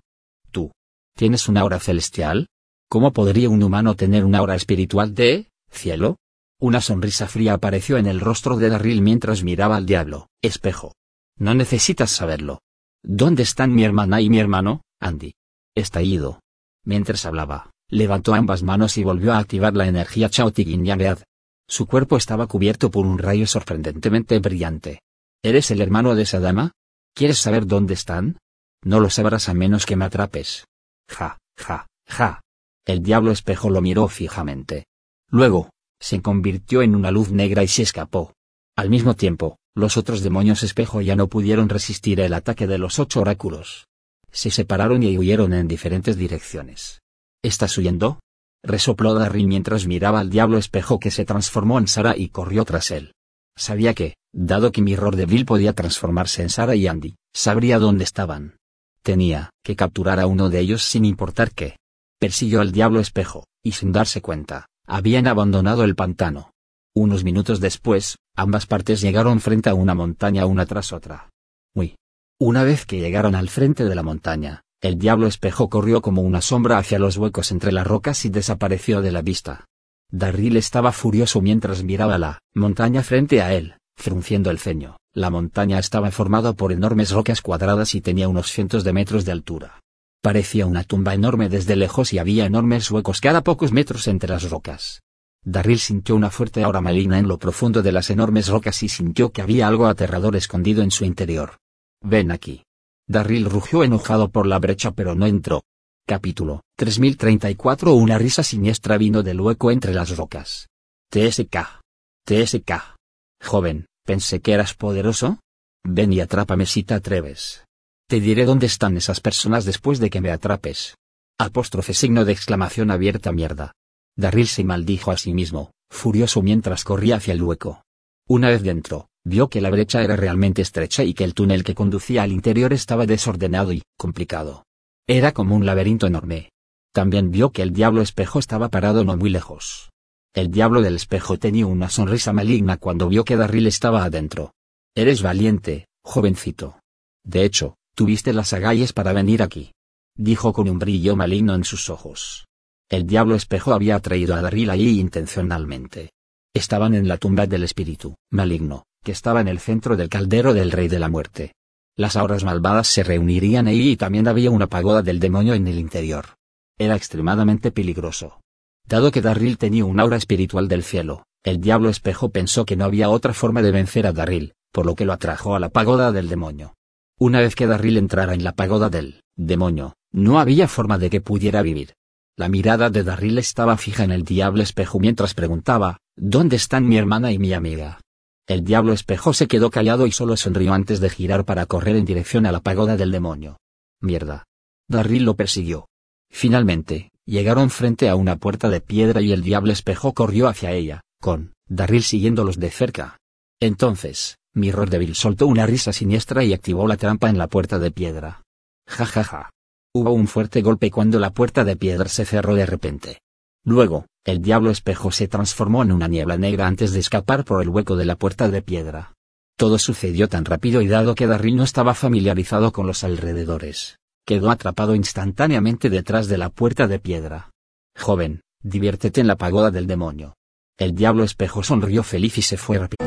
¿Tú? 0.50 0.72
¿Tienes 1.16 1.48
una 1.48 1.62
aura 1.62 1.80
celestial? 1.80 2.48
¿Cómo 2.90 3.14
podría 3.14 3.50
un 3.50 3.62
humano 3.62 3.96
tener 3.96 4.26
una 4.26 4.40
aura 4.40 4.56
espiritual 4.56 5.14
de 5.14 5.50
cielo? 5.70 6.18
Una 6.60 6.82
sonrisa 6.82 7.28
fría 7.28 7.54
apareció 7.54 7.98
en 7.98 8.08
el 8.08 8.22
rostro 8.22 8.58
de 8.58 8.70
Darryl 8.70 9.02
mientras 9.02 9.44
miraba 9.44 9.76
al 9.76 9.86
diablo. 9.86 10.30
Espejo. 10.42 10.94
No 11.38 11.54
necesitas 11.54 12.10
saberlo. 12.10 12.62
¿Dónde 13.04 13.44
están 13.44 13.76
mi 13.76 13.84
hermana 13.84 14.22
y 14.22 14.30
mi 14.30 14.40
hermano, 14.40 14.82
Andy? 15.00 15.36
Estallido. 15.76 16.40
Mientras 16.86 17.26
hablaba, 17.26 17.72
levantó 17.96 18.36
ambas 18.36 18.62
manos 18.62 18.98
y 18.98 19.04
volvió 19.04 19.34
a 19.34 19.40
activar 19.40 19.74
la 19.76 19.88
energía 19.88 20.30
Chao 20.30 20.52
Tigin 20.52 20.86
Yang 20.86 21.24
Su 21.68 21.88
cuerpo 21.88 22.18
estaba 22.18 22.48
cubierto 22.48 22.92
por 22.92 23.06
un 23.06 23.18
rayo 23.18 23.48
sorprendentemente 23.48 24.38
brillante. 24.40 25.02
¿Eres 25.42 25.72
el 25.72 25.82
hermano 25.82 26.14
de 26.16 26.24
esa 26.24 26.40
dama? 26.40 26.74
¿Quieres 27.14 27.38
saber 27.38 27.66
dónde 27.66 27.94
están? 27.94 28.38
No 28.84 29.00
lo 29.00 29.10
sabrás 29.10 29.48
a 29.48 29.54
menos 29.54 29.86
que 29.86 29.96
me 29.96 30.06
atrapes. 30.06 30.68
Ja, 31.08 31.40
ja, 31.58 31.88
ja. 32.08 32.42
El 32.86 33.02
diablo 33.02 33.32
espejo 33.32 33.70
lo 33.70 33.82
miró 33.82 34.08
fijamente. 34.08 34.86
Luego, 35.30 35.72
se 36.00 36.22
convirtió 36.22 36.82
en 36.82 36.96
una 36.96 37.12
luz 37.12 37.32
negra 37.32 37.64
y 37.64 37.68
se 37.68 37.84
escapó. 37.84 38.34
Al 38.76 38.90
mismo 38.90 39.16
tiempo, 39.16 39.58
los 39.74 39.98
otros 39.98 40.22
demonios 40.22 40.64
espejo 40.64 41.02
ya 41.02 41.16
no 41.16 41.28
pudieron 41.28 41.70
resistir 41.70 42.20
el 42.20 42.34
ataque 42.34 42.68
de 42.68 42.78
los 42.78 43.00
ocho 43.00 43.22
oráculos. 43.22 43.88
Se 44.32 44.52
separaron 44.52 45.02
y 45.02 45.18
huyeron 45.18 45.54
en 45.54 45.68
diferentes 45.68 46.18
direcciones. 46.18 47.02
¿Estás 47.46 47.78
huyendo? 47.78 48.22
resopló 48.64 49.14
Darryl 49.14 49.46
mientras 49.46 49.86
miraba 49.86 50.20
al 50.20 50.32
diablo 50.32 50.58
espejo 50.58 51.00
que 51.00 51.12
se 51.12 51.26
transformó 51.26 51.78
en 51.78 51.88
Sara 51.88 52.18
y 52.18 52.30
corrió 52.30 52.66
tras 52.66 52.90
él. 52.90 53.14
Sabía 53.56 53.94
que, 53.94 54.16
dado 54.34 54.72
que 54.72 54.82
Mirror 54.82 55.16
Devil 55.16 55.46
podía 55.46 55.74
transformarse 55.74 56.42
en 56.42 56.50
Sara 56.50 56.74
y 56.74 56.88
Andy, 56.88 57.18
sabría 57.36 57.78
dónde 57.78 58.04
estaban. 58.04 58.58
Tenía 59.04 59.52
que 59.64 59.76
capturar 59.76 60.20
a 60.20 60.26
uno 60.26 60.50
de 60.50 60.60
ellos 60.60 60.82
sin 60.82 61.06
importar 61.06 61.52
qué. 61.52 61.78
Persiguió 62.20 62.62
al 62.62 62.72
diablo 62.72 63.00
espejo, 63.00 63.46
y 63.64 63.74
sin 63.74 63.92
darse 63.92 64.24
cuenta, 64.24 64.66
habían 64.88 65.28
abandonado 65.28 65.84
el 65.84 65.96
pantano. 65.96 66.50
Unos 66.96 67.24
minutos 67.24 67.60
después, 67.60 68.18
ambas 68.36 68.66
partes 68.66 69.02
llegaron 69.02 69.40
frente 69.40 69.70
a 69.70 69.76
una 69.76 69.94
montaña 69.94 70.48
una 70.48 70.66
tras 70.66 70.92
otra. 70.92 71.30
Uy. 71.76 71.96
Una 72.40 72.64
vez 72.64 72.88
que 72.88 73.00
llegaron 73.00 73.36
al 73.36 73.50
frente 73.50 73.86
de 73.86 73.94
la 73.94 74.02
montaña, 74.02 74.65
el 74.82 75.00
diablo 75.00 75.28
espejo 75.28 75.70
corrió 75.70 76.02
como 76.02 76.22
una 76.22 76.42
sombra 76.42 76.78
hacia 76.78 77.00
los 77.00 77.18
huecos 77.18 77.52
entre 77.52 77.72
las 77.72 77.88
rocas 77.88 78.26
y 78.26 78.30
desapareció 78.30 79.02
de 79.02 79.12
la 79.12 79.22
vista. 79.22 79.66
Darryl 80.12 80.58
estaba 80.58 80.92
furioso 80.92 81.42
mientras 81.42 81.84
miraba 81.84 82.18
la 82.18 82.40
montaña 82.54 83.02
frente 83.02 83.42
a 83.42 83.54
él, 83.54 83.76
frunciendo 83.96 84.52
el 84.52 84.60
ceño. 84.60 84.98
La 85.14 85.30
montaña 85.30 85.80
estaba 85.80 86.12
formada 86.12 86.54
por 86.54 86.72
enormes 86.72 87.12
rocas 87.12 87.42
cuadradas 87.42 87.96
y 87.96 88.02
tenía 88.02 88.28
unos 88.28 88.52
cientos 88.52 88.84
de 88.84 88.94
metros 88.94 89.26
de 89.26 89.32
altura. 89.32 89.80
Parecía 90.22 90.66
una 90.66 90.84
tumba 90.84 91.14
enorme 91.14 91.50
desde 91.50 91.76
lejos 91.76 92.12
y 92.14 92.20
había 92.20 92.46
enormes 92.46 92.90
huecos 92.92 93.22
cada 93.22 93.42
pocos 93.42 93.72
metros 93.72 94.08
entre 94.08 94.30
las 94.30 94.50
rocas. 94.50 95.02
Darryl 95.44 95.80
sintió 95.80 96.16
una 96.16 96.32
fuerte 96.32 96.64
aura 96.64 96.82
maligna 96.82 97.20
en 97.20 97.28
lo 97.28 97.38
profundo 97.38 97.82
de 97.82 97.92
las 97.92 98.10
enormes 98.10 98.50
rocas 98.50 98.82
y 98.84 98.90
sintió 98.90 99.32
que 99.32 99.42
había 99.42 99.68
algo 99.68 99.88
aterrador 99.88 100.36
escondido 100.36 100.82
en 100.84 100.92
su 100.92 101.06
interior. 101.06 101.58
Ven 102.02 102.32
aquí. 102.32 102.65
Darryl 103.08 103.46
rugió 103.46 103.84
enojado 103.84 104.30
por 104.30 104.48
la 104.48 104.60
brecha 104.60 104.92
pero 104.92 105.16
no 105.16 105.28
entró. 105.28 105.64
Capítulo 106.08 106.62
3034 106.78 107.94
Una 107.94 108.18
risa 108.18 108.44
siniestra 108.44 108.98
vino 108.98 109.22
del 109.22 109.42
hueco 109.42 109.72
entre 109.72 109.94
las 109.94 110.18
rocas. 110.18 110.70
TSK. 111.12 111.82
TSK. 112.26 112.96
Joven, 113.44 113.86
pensé 114.04 114.42
que 114.42 114.54
eras 114.54 114.74
poderoso. 114.74 115.40
Ven 115.84 116.14
y 116.14 116.20
atrápame 116.20 116.66
si 116.66 116.84
te 116.84 116.96
atreves. 116.96 117.64
Te 118.08 118.20
diré 118.20 118.46
dónde 118.46 118.66
están 118.66 118.98
esas 118.98 119.20
personas 119.20 119.66
después 119.66 120.00
de 120.00 120.10
que 120.10 120.22
me 120.22 120.32
atrapes. 120.32 120.96
Apóstrofe 121.38 121.94
signo 121.94 122.26
de 122.26 122.32
exclamación 122.32 122.90
abierta 122.90 123.32
mierda. 123.32 123.74
Darryl 124.18 124.48
se 124.48 124.64
maldijo 124.64 125.12
a 125.12 125.18
sí 125.18 125.34
mismo, 125.34 125.72
furioso 125.92 126.42
mientras 126.42 126.84
corría 126.84 127.18
hacia 127.18 127.34
el 127.34 127.44
hueco. 127.44 127.84
Una 128.28 128.50
vez 128.50 128.64
dentro, 128.64 129.10
vio 129.26 129.50
que 129.50 129.60
la 129.60 129.72
brecha 129.72 130.04
era 130.04 130.16
realmente 130.16 130.62
estrecha 130.62 131.04
y 131.04 131.14
que 131.14 131.24
el 131.24 131.34
túnel 131.34 131.64
que 131.64 131.76
conducía 131.76 132.24
al 132.24 132.32
interior 132.32 132.72
estaba 132.72 133.06
desordenado 133.06 133.74
y 133.74 133.82
complicado. 133.98 134.64
Era 135.08 135.34
como 135.34 135.56
un 135.56 135.66
laberinto 135.66 136.08
enorme. 136.08 136.52
También 136.94 137.32
vio 137.32 137.52
que 137.52 137.62
el 137.62 137.74
diablo 137.74 138.02
espejo 138.02 138.40
estaba 138.40 138.70
parado 138.70 139.04
no 139.04 139.18
muy 139.18 139.30
lejos. 139.30 139.90
El 140.34 140.52
diablo 140.52 140.82
del 140.82 140.96
espejo 140.96 141.38
tenía 141.38 141.66
una 141.66 141.90
sonrisa 141.90 142.34
maligna 142.34 142.78
cuando 142.78 143.10
vio 143.10 143.26
que 143.26 143.36
Darryl 143.36 143.68
estaba 143.68 144.04
adentro. 144.04 144.54
Eres 144.96 145.22
valiente, 145.22 145.88
jovencito. 146.04 146.80
De 147.24 147.44
hecho, 147.44 147.76
tuviste 147.96 148.32
las 148.32 148.54
agallas 148.54 148.94
para 148.94 149.14
venir 149.14 149.42
aquí. 149.42 149.72
Dijo 150.16 150.54
con 150.54 150.70
un 150.70 150.80
brillo 150.80 151.16
maligno 151.16 151.56
en 151.56 151.64
sus 151.64 151.90
ojos. 151.90 152.46
El 152.90 153.08
diablo 153.08 153.36
espejo 153.36 153.74
había 153.74 153.96
atraído 153.96 154.36
a 154.36 154.42
Darryl 154.42 154.70
allí 154.70 155.00
intencionalmente. 155.00 156.12
Estaban 156.54 156.94
en 156.94 157.08
la 157.08 157.18
tumba 157.18 157.48
del 157.48 157.64
espíritu 157.64 158.16
maligno, 158.32 158.86
que 159.06 159.14
estaba 159.14 159.40
en 159.40 159.48
el 159.48 159.60
centro 159.60 159.96
del 159.96 160.10
caldero 160.10 160.54
del 160.54 160.72
rey 160.72 160.90
de 160.90 161.00
la 161.00 161.08
muerte. 161.08 161.54
Las 161.96 162.18
auras 162.18 162.44
malvadas 162.44 162.88
se 162.88 163.04
reunirían 163.04 163.68
allí 163.68 163.92
y 163.92 163.96
también 163.96 164.28
había 164.28 164.52
una 164.52 164.68
pagoda 164.68 165.02
del 165.02 165.22
demonio 165.22 165.54
en 165.54 165.68
el 165.68 165.80
interior. 165.80 166.36
Era 166.78 166.96
extremadamente 166.96 167.72
peligroso. 167.72 168.42
Dado 168.86 169.12
que 169.12 169.22
Darryl 169.22 169.58
tenía 169.58 169.86
un 169.86 170.00
aura 170.00 170.18
espiritual 170.18 170.68
del 170.68 170.84
cielo, 170.84 171.24
el 171.44 171.62
diablo 171.62 171.90
espejo 171.90 172.30
pensó 172.30 172.66
que 172.66 172.76
no 172.76 172.84
había 172.84 173.10
otra 173.10 173.34
forma 173.34 173.62
de 173.62 173.72
vencer 173.72 174.08
a 174.08 174.12
Darryl, 174.12 174.56
por 174.74 174.86
lo 174.86 174.96
que 174.96 175.06
lo 175.06 175.14
atrajo 175.14 175.56
a 175.56 175.60
la 175.60 175.70
pagoda 175.70 176.12
del 176.12 176.28
demonio. 176.28 176.74
Una 177.18 177.40
vez 177.40 177.56
que 177.56 177.68
Darryl 177.68 177.98
entrara 177.98 178.34
en 178.34 178.44
la 178.44 178.56
pagoda 178.56 178.90
del 178.90 179.22
demonio, 179.38 179.94
no 180.12 180.40
había 180.40 180.68
forma 180.68 180.98
de 180.98 181.10
que 181.10 181.22
pudiera 181.22 181.62
vivir. 181.62 181.94
La 182.36 182.50
mirada 182.50 182.90
de 182.90 183.04
Darryl 183.04 183.38
estaba 183.38 183.78
fija 183.78 184.04
en 184.04 184.12
el 184.12 184.24
diablo 184.24 184.64
espejo 184.64 185.00
mientras 185.00 185.34
preguntaba, 185.36 186.00
¿Dónde 186.18 186.56
están 186.56 186.88
mi 186.88 186.98
hermana 186.98 187.32
y 187.32 187.38
mi 187.40 187.54
amiga? 187.54 188.00
El 188.48 188.64
diablo 188.64 188.94
espejo 188.94 189.34
se 189.34 189.48
quedó 189.48 189.72
callado 189.72 190.06
y 190.06 190.12
solo 190.12 190.38
sonrió 190.38 190.74
antes 190.74 191.00
de 191.00 191.10
girar 191.10 191.46
para 191.46 191.66
correr 191.66 191.96
en 191.96 192.06
dirección 192.06 192.46
a 192.46 192.52
la 192.52 192.60
pagoda 192.60 192.96
del 192.96 193.12
demonio. 193.12 193.58
Mierda. 194.02 194.44
Darryl 194.88 195.24
lo 195.24 195.36
persiguió. 195.36 195.88
Finalmente, 196.30 197.10
llegaron 197.26 197.72
frente 197.72 198.08
a 198.08 198.16
una 198.16 198.36
puerta 198.36 198.70
de 198.70 198.82
piedra 198.82 199.22
y 199.22 199.32
el 199.32 199.42
diablo 199.42 199.72
espejo 199.72 200.14
corrió 200.14 200.48
hacia 200.48 200.74
ella, 200.74 201.02
con 201.20 201.54
Darryl 201.68 202.04
siguiéndolos 202.04 202.60
de 202.60 202.70
cerca. 202.70 203.18
Entonces, 203.60 204.38
Mirror 204.54 204.92
Devil 204.92 205.16
soltó 205.16 205.48
una 205.48 205.66
risa 205.66 205.92
siniestra 205.92 206.44
y 206.44 206.54
activó 206.54 206.88
la 206.88 206.98
trampa 206.98 207.30
en 207.30 207.40
la 207.40 207.48
puerta 207.48 207.80
de 207.80 207.90
piedra. 207.90 208.44
Ja 208.88 209.06
ja 209.08 209.24
ja. 209.24 209.50
Hubo 209.92 210.12
un 210.12 210.28
fuerte 210.28 210.62
golpe 210.62 210.92
cuando 210.92 211.18
la 211.20 211.32
puerta 211.32 211.64
de 211.64 211.78
piedra 211.78 212.10
se 212.10 212.26
cerró 212.26 212.54
de 212.54 212.68
repente. 212.68 213.22
Luego, 213.66 214.06
el 214.26 214.44
diablo 214.44 214.70
espejo 214.70 215.12
se 215.12 215.28
transformó 215.28 215.82
en 215.82 215.92
una 215.92 216.08
niebla 216.08 216.38
negra 216.38 216.68
antes 216.68 216.94
de 216.94 217.00
escapar 217.00 217.44
por 217.44 217.64
el 217.64 217.70
hueco 217.70 217.96
de 217.96 218.06
la 218.06 218.16
puerta 218.16 218.48
de 218.48 218.62
piedra. 218.62 219.14
Todo 219.58 219.80
sucedió 219.80 220.30
tan 220.30 220.46
rápido 220.46 220.82
y 220.82 220.88
dado 220.88 221.16
que 221.16 221.26
Darryl 221.26 221.56
no 221.56 221.64
estaba 221.64 221.96
familiarizado 221.96 222.72
con 222.72 222.86
los 222.86 223.04
alrededores, 223.04 223.98
quedó 224.26 224.52
atrapado 224.52 224.94
instantáneamente 224.94 225.90
detrás 225.90 226.28
de 226.28 226.38
la 226.38 226.50
puerta 226.50 226.88
de 226.88 227.00
piedra. 227.00 227.50
Joven, 227.98 228.42
diviértete 228.62 229.22
en 229.22 229.28
la 229.28 229.36
pagoda 229.36 229.72
del 229.72 229.88
demonio. 229.88 230.36
El 230.78 230.94
diablo 230.94 231.24
espejo 231.24 231.64
sonrió 231.64 232.04
feliz 232.04 232.38
y 232.38 232.42
se 232.44 232.58
fue 232.58 232.78
rápido. 232.78 232.98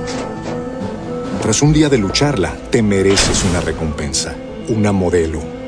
Tras 1.40 1.62
un 1.62 1.72
día 1.72 1.88
de 1.88 1.98
lucharla, 1.98 2.56
te 2.70 2.82
mereces 2.82 3.44
una 3.44 3.60
recompensa, 3.60 4.34
una 4.68 4.90
modelo, 4.90 5.57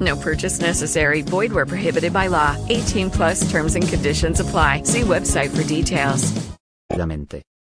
No 0.00 0.16
purchase 0.16 0.60
necessary. 0.60 1.22
Void 1.22 1.52
where 1.52 1.66
prohibited 1.66 2.12
by 2.12 2.28
law. 2.28 2.56
18 2.68 3.10
plus 3.10 3.50
terms 3.50 3.76
and 3.76 3.86
conditions 3.86 4.40
apply. 4.40 4.82
See 4.84 5.02
website 5.02 5.50
for 5.50 5.62
details. 5.62 6.32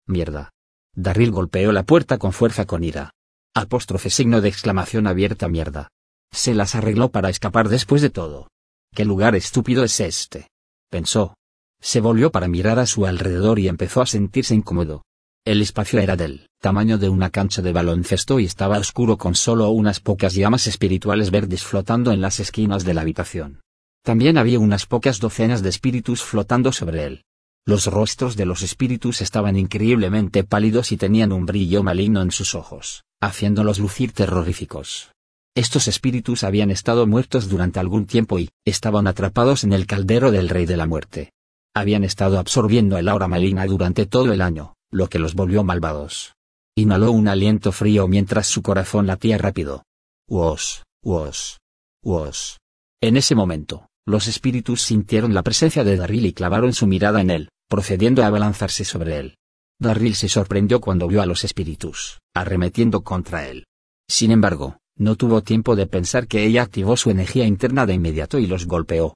Mierda. 0.07 0.51
Darryl 0.95 1.31
golpeó 1.33 1.73
la 1.73 1.83
puerta 1.83 2.19
con 2.19 2.33
fuerza 2.33 2.67
con 2.67 2.85
ira. 2.85 3.11
Apóstrofe 3.55 4.11
signo 4.11 4.41
de 4.41 4.49
exclamación 4.49 5.07
abierta 5.07 5.49
mierda. 5.49 5.89
Se 6.33 6.55
las 6.55 6.75
arregló 6.75 7.11
para 7.11 7.31
escapar 7.31 7.69
después 7.69 8.03
de 8.03 8.11
todo. 8.11 8.49
¿Qué 8.95 9.05
lugar 9.05 9.35
estúpido 9.35 9.85
es 9.85 9.99
este? 10.01 10.49
Pensó. 10.91 11.35
Se 11.81 12.01
volvió 12.01 12.31
para 12.31 12.49
mirar 12.49 12.79
a 12.79 12.87
su 12.87 13.07
alrededor 13.07 13.59
y 13.59 13.69
empezó 13.69 14.03
a 14.03 14.07
sentirse 14.07 14.55
incómodo. 14.55 15.03
El 15.47 15.61
espacio 15.61 16.01
era 16.01 16.17
del 16.17 16.49
tamaño 16.59 16.97
de 16.97 17.11
una 17.11 17.29
cancha 17.29 17.61
de 17.61 17.71
baloncesto 17.71 18.41
y 18.41 18.47
estaba 18.47 18.79
oscuro 18.79 19.19
con 19.19 19.35
solo 19.35 19.69
unas 19.69 20.01
pocas 20.01 20.33
llamas 20.33 20.67
espirituales 20.67 21.31
verdes 21.31 21.63
flotando 21.65 22.13
en 22.13 22.23
las 22.23 22.41
esquinas 22.41 22.83
de 22.83 22.95
la 22.95 23.03
habitación. 23.03 23.61
También 24.03 24.39
había 24.39 24.59
unas 24.59 24.87
pocas 24.87 25.21
docenas 25.21 25.63
de 25.63 25.69
espíritus 25.69 26.23
flotando 26.23 26.73
sobre 26.73 27.05
él. 27.05 27.25
Los 27.67 27.89
rostros 27.89 28.37
de 28.37 28.47
los 28.47 28.63
espíritus 28.63 29.21
estaban 29.21 29.59
increíblemente 29.59 30.45
pálidos 30.45 30.93
y 30.93 30.97
tenían 30.97 31.31
un 31.31 31.45
brillo 31.45 31.83
maligno 31.83 32.23
en 32.23 32.31
sus 32.31 32.55
ojos, 32.55 33.05
haciéndolos 33.21 33.79
lucir 33.79 34.13
terroríficos. 34.13 35.11
Estos 35.55 35.89
espíritus 35.89 36.43
habían 36.43 36.71
estado 36.71 37.07
muertos 37.07 37.51
durante 37.51 37.81
algún 37.81 38.07
tiempo 38.07 38.39
y 38.39 38.49
estaban 38.65 39.07
atrapados 39.07 39.63
en 39.65 39.75
el 39.75 39.87
caldero 39.87 40.31
del 40.31 40.49
Rey 40.49 40.65
de 40.65 40.79
la 40.79 40.87
Muerte. 40.87 41.33
Habían 41.75 42.03
estado 42.03 42.39
absorbiendo 42.39 42.97
el 42.97 43.09
aura 43.09 43.29
maligna 43.29 43.67
durante 43.67 44.07
todo 44.07 44.33
el 44.33 44.41
año, 44.41 44.74
lo 44.95 45.09
que 45.09 45.19
los 45.19 45.35
volvió 45.35 45.65
malvados. 45.65 46.35
Inhaló 46.77 47.11
un 47.11 47.27
aliento 47.27 47.73
frío 47.73 48.07
mientras 48.07 48.47
su 48.47 48.63
corazón 48.63 49.09
latía 49.09 49.39
rápido. 49.39 49.83
Uos, 50.29 50.85
uos, 51.03 51.59
uos. 52.03 52.59
En 53.03 53.17
ese 53.17 53.35
momento, 53.35 53.89
los 54.07 54.29
espíritus 54.29 54.83
sintieron 54.83 55.35
la 55.35 55.43
presencia 55.43 55.83
de 55.83 55.97
Darryl 55.97 56.27
y 56.27 56.33
clavaron 56.33 56.73
su 56.73 56.87
mirada 56.87 57.21
en 57.21 57.31
él, 57.31 57.49
procediendo 57.69 58.23
a 58.23 58.29
abalanzarse 58.29 58.85
sobre 58.85 59.19
él. 59.19 59.37
Darryl 59.81 60.15
se 60.15 60.29
sorprendió 60.29 60.81
cuando 60.81 61.09
vio 61.09 61.23
a 61.23 61.27
los 61.27 61.43
espíritus, 61.43 62.21
arremetiendo 62.33 63.03
contra 63.03 63.49
él. 63.49 63.67
Sin 64.09 64.31
embargo, 64.31 64.79
no 64.97 65.17
tuvo 65.17 65.43
tiempo 65.43 65.75
de 65.75 65.89
pensar 65.89 66.29
que 66.29 66.45
ella 66.45 66.63
activó 66.63 66.97
su 66.97 67.11
energía 67.11 67.47
interna 67.47 67.85
de 67.85 67.95
inmediato 67.95 68.39
y 68.39 68.47
los 68.47 68.67
golpeó. 68.67 69.15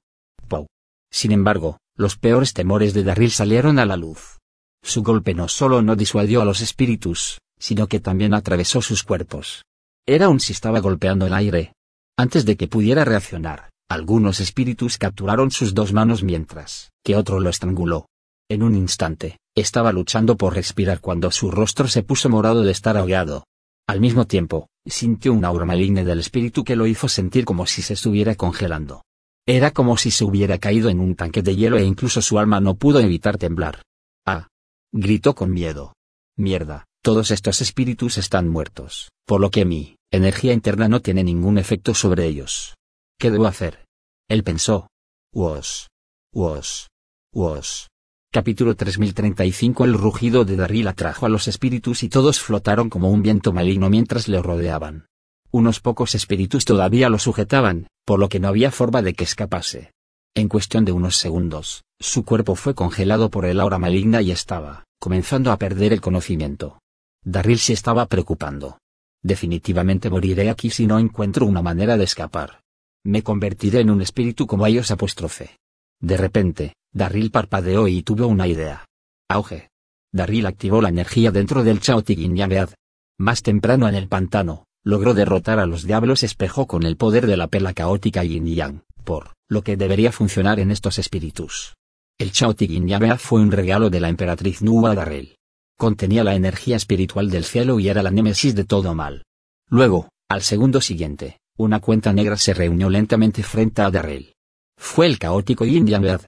Pow. 0.49 0.67
Sin 1.09 1.31
embargo, 1.31 1.77
los 1.95 2.17
peores 2.17 2.53
temores 2.53 2.93
de 2.93 3.03
Darryl 3.03 3.31
salieron 3.31 3.79
a 3.79 3.85
la 3.85 3.95
luz. 3.95 4.38
Su 4.83 5.03
golpe 5.03 5.33
no 5.33 5.47
solo 5.47 5.81
no 5.81 5.95
disuadió 5.95 6.41
a 6.41 6.45
los 6.45 6.61
espíritus, 6.61 7.39
sino 7.59 7.87
que 7.87 7.99
también 7.99 8.33
atravesó 8.33 8.81
sus 8.81 9.03
cuerpos. 9.03 9.63
Era 10.07 10.29
un 10.29 10.39
si 10.39 10.53
estaba 10.53 10.79
golpeando 10.79 11.27
el 11.27 11.33
aire. 11.33 11.73
Antes 12.17 12.45
de 12.45 12.57
que 12.57 12.67
pudiera 12.67 13.05
reaccionar, 13.05 13.69
algunos 13.89 14.39
espíritus 14.39 14.97
capturaron 14.97 15.51
sus 15.51 15.73
dos 15.73 15.93
manos 15.93 16.23
mientras 16.23 16.91
que 17.03 17.15
otro 17.15 17.39
lo 17.39 17.49
estranguló. 17.49 18.07
En 18.49 18.63
un 18.63 18.75
instante, 18.75 19.37
estaba 19.55 19.91
luchando 19.91 20.37
por 20.37 20.55
respirar 20.55 21.01
cuando 21.01 21.31
su 21.31 21.51
rostro 21.51 21.87
se 21.87 22.03
puso 22.03 22.29
morado 22.29 22.63
de 22.63 22.71
estar 22.71 22.97
ahogado. 22.97 23.45
Al 23.87 23.99
mismo 23.99 24.25
tiempo, 24.25 24.67
sintió 24.85 25.33
un 25.33 25.45
aura 25.45 25.65
maligna 25.65 26.03
del 26.03 26.19
espíritu 26.19 26.63
que 26.63 26.75
lo 26.75 26.87
hizo 26.87 27.07
sentir 27.07 27.45
como 27.45 27.65
si 27.65 27.81
se 27.81 27.93
estuviera 27.93 28.35
congelando. 28.35 29.03
Era 29.47 29.71
como 29.71 29.97
si 29.97 30.11
se 30.11 30.23
hubiera 30.25 30.59
caído 30.59 30.89
en 30.89 30.99
un 30.99 31.15
tanque 31.15 31.41
de 31.41 31.55
hielo 31.55 31.77
e 31.77 31.83
incluso 31.83 32.21
su 32.21 32.37
alma 32.37 32.59
no 32.59 32.75
pudo 32.75 32.99
evitar 32.99 33.37
temblar. 33.37 33.81
Ah. 34.25 34.47
Gritó 34.91 35.35
con 35.35 35.51
miedo. 35.51 35.93
Mierda, 36.35 36.85
todos 37.03 37.29
estos 37.29 37.61
espíritus 37.61 38.17
están 38.17 38.47
muertos, 38.47 39.11
por 39.27 39.39
lo 39.39 39.51
que 39.51 39.63
mi 39.63 39.97
energía 40.11 40.51
interna 40.51 40.87
no 40.87 40.99
tiene 40.99 41.23
ningún 41.23 41.59
efecto 41.59 41.93
sobre 41.93 42.25
ellos. 42.25 42.73
¿Qué 43.19 43.29
debo 43.29 43.45
hacer? 43.45 43.85
Él 44.27 44.43
pensó. 44.43 44.87
Wosh. 45.31 45.85
Wosh. 46.33 46.87
Wosh. 47.35 47.85
Capítulo 48.31 48.75
3035 48.75 49.85
El 49.85 49.93
rugido 49.93 50.43
de 50.43 50.55
Darryl 50.55 50.87
atrajo 50.87 51.27
a 51.27 51.29
los 51.29 51.47
espíritus 51.47 52.01
y 52.01 52.09
todos 52.09 52.39
flotaron 52.39 52.89
como 52.89 53.11
un 53.11 53.21
viento 53.21 53.53
maligno 53.53 53.91
mientras 53.91 54.27
le 54.27 54.41
rodeaban. 54.41 55.05
Unos 55.51 55.81
pocos 55.81 56.15
espíritus 56.15 56.65
todavía 56.65 57.09
lo 57.09 57.19
sujetaban, 57.19 57.87
por 58.05 58.19
lo 58.19 58.27
que 58.27 58.39
no 58.39 58.47
había 58.47 58.71
forma 58.71 59.03
de 59.03 59.13
que 59.13 59.23
escapase. 59.23 59.91
En 60.39 60.47
cuestión 60.47 60.85
de 60.85 60.93
unos 60.93 61.17
segundos, 61.17 61.83
su 61.99 62.23
cuerpo 62.23 62.55
fue 62.55 62.73
congelado 62.73 63.29
por 63.29 63.43
el 63.43 63.59
aura 63.59 63.77
maligna 63.77 64.21
y 64.21 64.31
estaba, 64.31 64.85
comenzando 64.97 65.51
a 65.51 65.57
perder 65.57 65.91
el 65.91 65.99
conocimiento. 65.99 66.79
Darryl 67.25 67.59
se 67.59 67.73
estaba 67.73 68.05
preocupando. 68.05 68.79
Definitivamente 69.21 70.09
moriré 70.09 70.49
aquí 70.49 70.69
si 70.69 70.87
no 70.87 70.97
encuentro 70.97 71.45
una 71.45 71.61
manera 71.61 71.97
de 71.97 72.05
escapar. 72.05 72.61
Me 73.03 73.21
convertiré 73.21 73.81
en 73.81 73.89
un 73.89 74.01
espíritu 74.01 74.47
como 74.47 74.65
ellos 74.65 74.91
apóstrofe. 74.91 75.57
De 75.99 76.15
repente, 76.15 76.75
Darryl 76.93 77.31
parpadeó 77.31 77.89
y 77.89 78.01
tuvo 78.01 78.27
una 78.27 78.47
idea. 78.47 78.85
Auge. 79.27 79.67
Darryl 80.13 80.45
activó 80.45 80.81
la 80.81 80.87
energía 80.87 81.31
dentro 81.31 81.65
del 81.65 81.81
Chaotigin 81.81 82.37
Yamead. 82.37 82.69
Más 83.17 83.41
temprano 83.43 83.89
en 83.89 83.95
el 83.95 84.07
pantano, 84.07 84.63
logró 84.85 85.13
derrotar 85.13 85.59
a 85.59 85.65
los 85.65 85.83
diablos 85.83 86.23
espejo 86.23 86.65
con 86.65 86.83
el 86.83 86.95
poder 86.95 87.27
de 87.27 87.35
la 87.35 87.47
pela 87.47 87.73
caótica 87.73 88.23
Yin 88.23 88.45
Yang, 88.45 88.83
por 89.09 89.33
lo 89.49 89.63
que 89.63 89.75
debería 89.75 90.11
funcionar 90.11 90.59
en 90.59 90.69
estos 90.69 90.99
espíritus. 90.99 91.73
El 92.19 92.31
Chaotigin 92.31 92.87
Yamead 92.87 93.17
fue 93.17 93.41
un 93.41 93.51
regalo 93.51 93.89
de 93.89 93.99
la 93.99 94.07
emperatriz 94.07 94.61
Nua 94.61 94.93
Darrell. 94.93 95.35
Contenía 95.79 96.23
la 96.23 96.35
energía 96.35 96.75
espiritual 96.75 97.31
del 97.31 97.43
cielo 97.43 97.79
y 97.79 97.89
era 97.89 98.03
la 98.03 98.11
némesis 98.11 98.53
de 98.53 98.65
todo 98.65 98.93
mal. 98.93 99.23
Luego, 99.67 100.09
al 100.29 100.43
segundo 100.43 100.79
siguiente, 100.79 101.39
una 101.57 101.79
cuenta 101.79 102.13
negra 102.13 102.37
se 102.37 102.53
reunió 102.53 102.87
lentamente 102.87 103.41
frente 103.41 103.81
a 103.81 103.89
Darrell. 103.89 104.31
Fue 104.77 105.07
el 105.07 105.17
caótico 105.17 105.65
Yang 105.65 106.19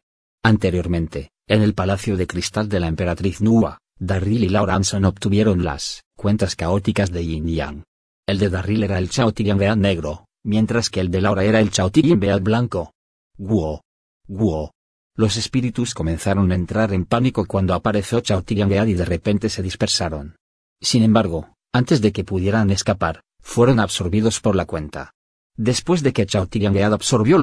Anteriormente, 0.43 1.29
en 1.47 1.61
el 1.61 1.75
palacio 1.75 2.17
de 2.17 2.25
cristal 2.25 2.67
de 2.67 2.79
la 2.79 2.87
emperatriz 2.87 3.41
Nua, 3.41 3.77
Darryl 3.99 4.43
y 4.43 4.49
Laura 4.49 4.73
Anson 4.73 5.05
obtuvieron 5.05 5.63
las 5.63 6.01
cuentas 6.17 6.55
caóticas 6.55 7.11
de 7.11 7.27
Yin 7.27 7.45
Yang. 7.45 7.83
El 8.27 8.39
de 8.39 8.49
Darryl 8.49 8.81
era 8.81 8.97
el 8.97 9.11
Chao 9.11 9.31
Beat 9.31 9.77
negro, 9.77 10.25
mientras 10.43 10.89
que 10.89 10.99
el 10.99 11.11
de 11.11 11.21
Laura 11.21 11.43
era 11.43 11.59
el 11.59 11.69
Beat 11.69 12.41
blanco. 12.41 12.93
Guo. 13.37 13.81
Guo. 14.27 14.71
Los 15.15 15.37
espíritus 15.37 15.93
comenzaron 15.93 16.51
a 16.51 16.55
entrar 16.55 16.93
en 16.93 17.05
pánico 17.05 17.45
cuando 17.45 17.73
apareció 17.73 18.21
Beat 18.21 18.87
y 18.87 18.93
de 18.93 19.05
repente 19.05 19.49
se 19.49 19.61
dispersaron. 19.61 20.35
Sin 20.81 21.03
embargo, 21.03 21.53
antes 21.73 22.01
de 22.01 22.11
que 22.11 22.23
pudieran 22.23 22.71
escapar, 22.71 23.21
fueron 23.41 23.79
absorbidos 23.79 24.39
por 24.39 24.55
la 24.55 24.65
cuenta. 24.65 25.11
Después 25.57 26.01
de 26.01 26.13
que 26.13 26.25
Beat 26.25 26.93
absorbió 26.93 27.41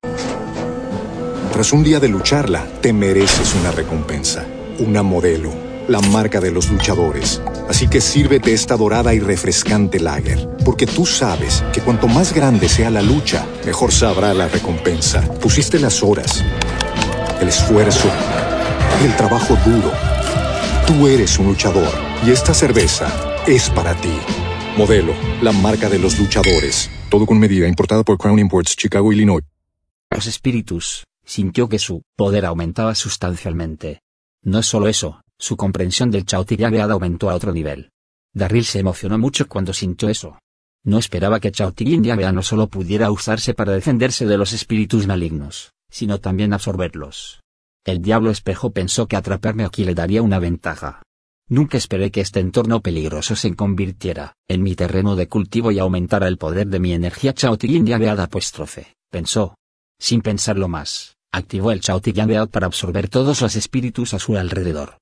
tras 1.58 1.72
un 1.72 1.82
día 1.82 1.98
de 1.98 2.08
lucharla, 2.08 2.64
te 2.80 2.92
mereces 2.92 3.54
una 3.56 3.72
recompensa, 3.72 4.46
una 4.78 5.02
modelo, 5.02 5.50
la 5.88 6.00
marca 6.00 6.40
de 6.40 6.50
los 6.50 6.70
luchadores. 6.70 7.42
Así 7.68 7.88
que 7.88 8.00
sírvete 8.00 8.52
esta 8.52 8.76
dorada 8.76 9.14
y 9.14 9.20
refrescante 9.20 9.98
lager, 9.98 10.48
porque 10.64 10.86
tú 10.86 11.06
sabes 11.06 11.64
que 11.72 11.80
cuanto 11.80 12.06
más 12.06 12.32
grande 12.32 12.68
sea 12.68 12.90
la 12.90 13.02
lucha, 13.02 13.46
mejor 13.64 13.90
sabrá 13.90 14.34
la 14.34 14.48
recompensa. 14.48 15.22
Pusiste 15.40 15.78
las 15.78 16.02
horas, 16.02 16.44
el 17.40 17.48
esfuerzo, 17.48 18.08
el 19.02 19.16
trabajo 19.16 19.56
duro. 19.64 19.90
Tú 20.86 21.06
eres 21.08 21.38
un 21.38 21.46
luchador 21.46 21.92
y 22.26 22.30
esta 22.30 22.54
cerveza 22.54 23.08
es 23.46 23.70
para 23.70 23.94
ti. 23.94 24.12
Modelo, 24.76 25.14
la 25.42 25.52
marca 25.52 25.88
de 25.88 25.98
los 25.98 26.18
luchadores. 26.18 26.90
Todo 27.10 27.26
con 27.26 27.38
medida, 27.38 27.66
importada 27.66 28.04
por 28.04 28.18
Crown 28.18 28.38
Imports, 28.38 28.76
Chicago, 28.76 29.12
Illinois. 29.12 29.42
Los 30.10 30.26
espíritus, 30.26 31.04
sintió 31.24 31.68
que 31.68 31.78
su 31.78 32.02
poder 32.16 32.46
aumentaba 32.46 32.94
sustancialmente. 32.94 34.00
No 34.42 34.62
solo 34.62 34.88
eso, 34.88 35.20
su 35.38 35.56
comprensión 35.56 36.10
del 36.10 36.26
Chao 36.26 36.44
Tianbead 36.44 36.90
aumentó 36.90 37.30
a 37.30 37.34
otro 37.34 37.52
nivel. 37.52 37.90
Darryl 38.34 38.64
se 38.64 38.80
emocionó 38.80 39.18
mucho 39.18 39.48
cuando 39.48 39.72
sintió 39.72 40.08
eso. 40.08 40.38
No 40.84 40.98
esperaba 40.98 41.40
que 41.40 41.52
Chao 41.52 41.72
Tianbead 41.72 42.32
no 42.32 42.42
solo 42.42 42.68
pudiera 42.68 43.10
usarse 43.10 43.54
para 43.54 43.72
defenderse 43.72 44.26
de 44.26 44.38
los 44.38 44.52
espíritus 44.52 45.06
malignos, 45.06 45.72
sino 45.90 46.18
también 46.18 46.52
absorberlos. 46.52 47.40
El 47.84 48.02
diablo 48.02 48.30
espejo 48.30 48.70
pensó 48.70 49.06
que 49.06 49.16
atraparme 49.16 49.64
aquí 49.64 49.84
le 49.84 49.94
daría 49.94 50.22
una 50.22 50.38
ventaja. 50.38 51.02
Nunca 51.48 51.78
esperé 51.78 52.10
que 52.10 52.20
este 52.20 52.40
entorno 52.40 52.82
peligroso 52.82 53.34
se 53.34 53.54
convirtiera 53.54 54.34
en 54.48 54.62
mi 54.62 54.74
terreno 54.74 55.16
de 55.16 55.28
cultivo 55.28 55.72
y 55.72 55.78
aumentara 55.78 56.28
el 56.28 56.36
poder 56.36 56.66
de 56.66 56.78
mi 56.78 56.92
energía 56.92 57.32
Chao 57.32 57.56
Tianbead 57.56 58.20
apóstrofe, 58.20 58.94
pensó. 59.10 59.54
Sin 59.98 60.20
pensarlo 60.20 60.68
más, 60.68 61.16
activó 61.32 61.72
el 61.72 61.80
Chao 61.80 62.00
Beat 62.00 62.50
para 62.50 62.66
absorber 62.66 63.08
todos 63.08 63.40
los 63.40 63.56
espíritus 63.56 64.14
a 64.14 64.18
su 64.18 64.36
alrededor. 64.36 64.98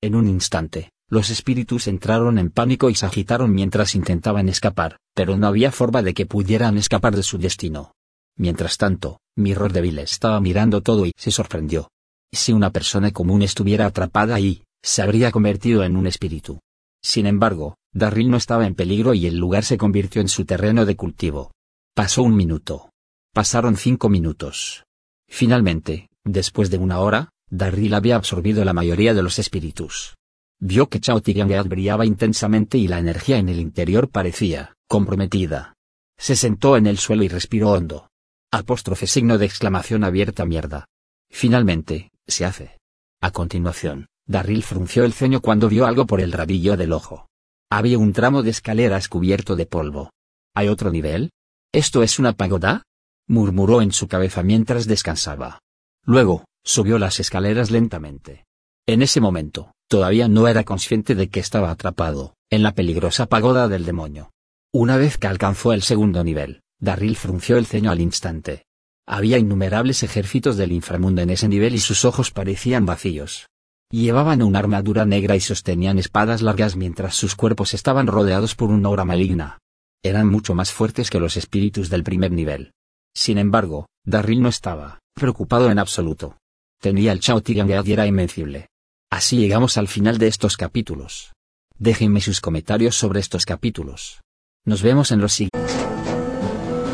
En 0.00 0.14
un 0.14 0.28
instante, 0.28 0.92
los 1.08 1.30
espíritus 1.30 1.88
entraron 1.88 2.38
en 2.38 2.50
pánico 2.50 2.88
y 2.88 2.94
se 2.94 3.06
agitaron 3.06 3.52
mientras 3.52 3.96
intentaban 3.96 4.48
escapar, 4.48 4.98
pero 5.12 5.36
no 5.36 5.48
había 5.48 5.72
forma 5.72 6.02
de 6.02 6.14
que 6.14 6.26
pudieran 6.26 6.78
escapar 6.78 7.16
de 7.16 7.24
su 7.24 7.36
destino. 7.36 7.94
Mientras 8.36 8.76
tanto, 8.76 9.18
Mirror 9.36 9.72
Devil 9.72 9.98
estaba 9.98 10.40
mirando 10.40 10.82
todo 10.82 11.04
y 11.04 11.12
se 11.16 11.32
sorprendió. 11.32 11.88
Si 12.32 12.52
una 12.52 12.70
persona 12.70 13.10
común 13.10 13.42
estuviera 13.42 13.86
atrapada 13.86 14.36
ahí, 14.36 14.62
se 14.82 15.02
habría 15.02 15.32
convertido 15.32 15.82
en 15.82 15.96
un 15.96 16.06
espíritu. 16.06 16.60
Sin 17.02 17.26
embargo, 17.26 17.76
Darryl 17.92 18.30
no 18.30 18.36
estaba 18.36 18.66
en 18.66 18.76
peligro 18.76 19.14
y 19.14 19.26
el 19.26 19.36
lugar 19.36 19.64
se 19.64 19.78
convirtió 19.78 20.20
en 20.20 20.28
su 20.28 20.44
terreno 20.44 20.84
de 20.84 20.94
cultivo. 20.94 21.50
Pasó 21.94 22.22
un 22.22 22.36
minuto. 22.36 22.90
Pasaron 23.34 23.76
cinco 23.76 24.08
minutos. 24.08 24.84
Finalmente, 25.28 26.08
después 26.24 26.70
de 26.70 26.78
una 26.78 27.00
hora, 27.00 27.30
Darryl 27.50 27.94
había 27.94 28.16
absorbido 28.16 28.64
la 28.64 28.72
mayoría 28.72 29.14
de 29.14 29.22
los 29.22 29.38
espíritus. 29.38 30.16
Vio 30.60 30.88
que 30.88 31.00
Chao 31.00 31.20
Tiangead 31.20 31.66
brillaba 31.66 32.04
intensamente 32.04 32.78
y 32.78 32.88
la 32.88 32.98
energía 32.98 33.38
en 33.38 33.48
el 33.48 33.60
interior 33.60 34.08
parecía 34.08 34.74
comprometida. 34.88 35.74
Se 36.18 36.34
sentó 36.34 36.76
en 36.76 36.86
el 36.86 36.98
suelo 36.98 37.22
y 37.22 37.28
respiró 37.28 37.70
hondo. 37.70 38.10
Apóstrofe 38.50 39.06
signo 39.06 39.38
de 39.38 39.46
exclamación 39.46 40.02
abierta 40.02 40.44
mierda. 40.44 40.86
Finalmente, 41.30 42.10
se 42.26 42.44
hace. 42.44 42.78
A 43.20 43.30
continuación, 43.30 44.08
Darryl 44.26 44.62
frunció 44.62 45.04
el 45.04 45.12
ceño 45.12 45.40
cuando 45.40 45.68
vio 45.68 45.86
algo 45.86 46.06
por 46.06 46.20
el 46.20 46.32
rabillo 46.32 46.76
del 46.76 46.92
ojo. 46.92 47.28
Había 47.70 47.98
un 47.98 48.12
tramo 48.12 48.42
de 48.42 48.50
escaleras 48.50 49.08
cubierto 49.08 49.54
de 49.54 49.66
polvo. 49.66 50.10
¿Hay 50.54 50.68
otro 50.68 50.90
nivel? 50.90 51.30
¿Esto 51.72 52.02
es 52.02 52.18
una 52.18 52.32
pagoda? 52.32 52.82
murmuró 53.26 53.82
en 53.82 53.92
su 53.92 54.08
cabeza 54.08 54.42
mientras 54.42 54.86
descansaba. 54.86 55.60
Luego, 56.04 56.46
subió 56.64 56.98
las 56.98 57.20
escaleras 57.20 57.70
lentamente. 57.70 58.46
En 58.86 59.02
ese 59.02 59.20
momento, 59.20 59.72
todavía 59.88 60.28
no 60.28 60.48
era 60.48 60.64
consciente 60.64 61.14
de 61.14 61.28
que 61.28 61.40
estaba 61.40 61.70
atrapado, 61.70 62.34
en 62.50 62.62
la 62.62 62.72
peligrosa 62.72 63.26
pagoda 63.26 63.68
del 63.68 63.84
demonio. 63.84 64.30
Una 64.72 64.96
vez 64.96 65.18
que 65.18 65.26
alcanzó 65.26 65.72
el 65.72 65.82
segundo 65.82 66.24
nivel, 66.24 66.62
Darryl 66.80 67.16
frunció 67.16 67.56
el 67.56 67.66
ceño 67.66 67.90
al 67.90 68.00
instante. 68.00 68.64
Había 69.06 69.38
innumerables 69.38 70.02
ejércitos 70.02 70.56
del 70.56 70.72
inframundo 70.72 71.22
en 71.22 71.30
ese 71.30 71.48
nivel 71.48 71.74
y 71.74 71.78
sus 71.78 72.04
ojos 72.04 72.30
parecían 72.30 72.86
vacíos. 72.86 73.48
Llevaban 73.90 74.42
una 74.42 74.58
armadura 74.58 75.06
negra 75.06 75.34
y 75.34 75.40
sostenían 75.40 75.98
espadas 75.98 76.42
largas 76.42 76.76
mientras 76.76 77.14
sus 77.14 77.34
cuerpos 77.34 77.72
estaban 77.72 78.06
rodeados 78.06 78.54
por 78.54 78.68
una 78.68 78.88
aura 78.88 79.06
maligna. 79.06 79.58
Eran 80.02 80.28
mucho 80.28 80.54
más 80.54 80.72
fuertes 80.72 81.08
que 81.08 81.20
los 81.20 81.38
espíritus 81.38 81.88
del 81.88 82.04
primer 82.04 82.30
nivel. 82.30 82.72
Sin 83.14 83.38
embargo, 83.38 83.86
Darryl 84.04 84.42
no 84.42 84.50
estaba 84.50 85.00
preocupado 85.14 85.70
en 85.70 85.78
absoluto. 85.78 86.36
Tenía 86.80 87.12
el 87.12 87.20
Chao 87.20 87.40
Tiangead 87.40 87.84
y 87.86 87.92
era 87.92 88.06
invencible. 88.06 88.68
Así 89.10 89.36
llegamos 89.36 89.76
al 89.78 89.88
final 89.88 90.18
de 90.18 90.28
estos 90.28 90.56
capítulos. 90.56 91.32
Déjenme 91.76 92.20
sus 92.20 92.40
comentarios 92.40 92.94
sobre 92.94 93.20
estos 93.20 93.44
capítulos. 93.44 94.20
Nos 94.64 94.82
vemos 94.82 95.10
en 95.10 95.20
los 95.20 95.32
siguientes. 95.32 95.76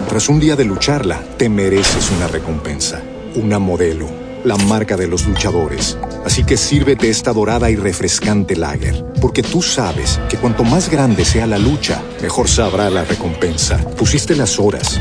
Tras 0.08 0.28
un 0.28 0.40
día 0.40 0.56
de 0.56 0.64
lucharla, 0.64 1.22
te 1.36 1.48
mereces 1.48 2.10
una 2.12 2.28
recompensa, 2.28 3.02
una 3.34 3.58
modelo, 3.58 4.08
la 4.44 4.56
marca 4.56 4.96
de 4.96 5.06
los 5.06 5.26
luchadores. 5.26 5.98
Así 6.24 6.44
que 6.44 6.56
sírvete 6.56 7.10
esta 7.10 7.32
dorada 7.32 7.70
y 7.70 7.76
refrescante 7.76 8.56
lager, 8.56 9.04
porque 9.20 9.42
tú 9.42 9.60
sabes 9.60 10.20
que 10.30 10.38
cuanto 10.38 10.64
más 10.64 10.88
grande 10.88 11.24
sea 11.24 11.46
la 11.46 11.58
lucha, 11.58 12.02
mejor 12.22 12.48
sabrá 12.48 12.88
la 12.90 13.04
recompensa. 13.04 13.78
Pusiste 13.96 14.34
las 14.36 14.58
horas 14.58 15.00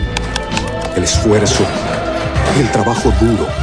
el 0.95 1.03
esfuerzo, 1.03 1.65
el 2.59 2.71
trabajo 2.71 3.11
duro. 3.19 3.62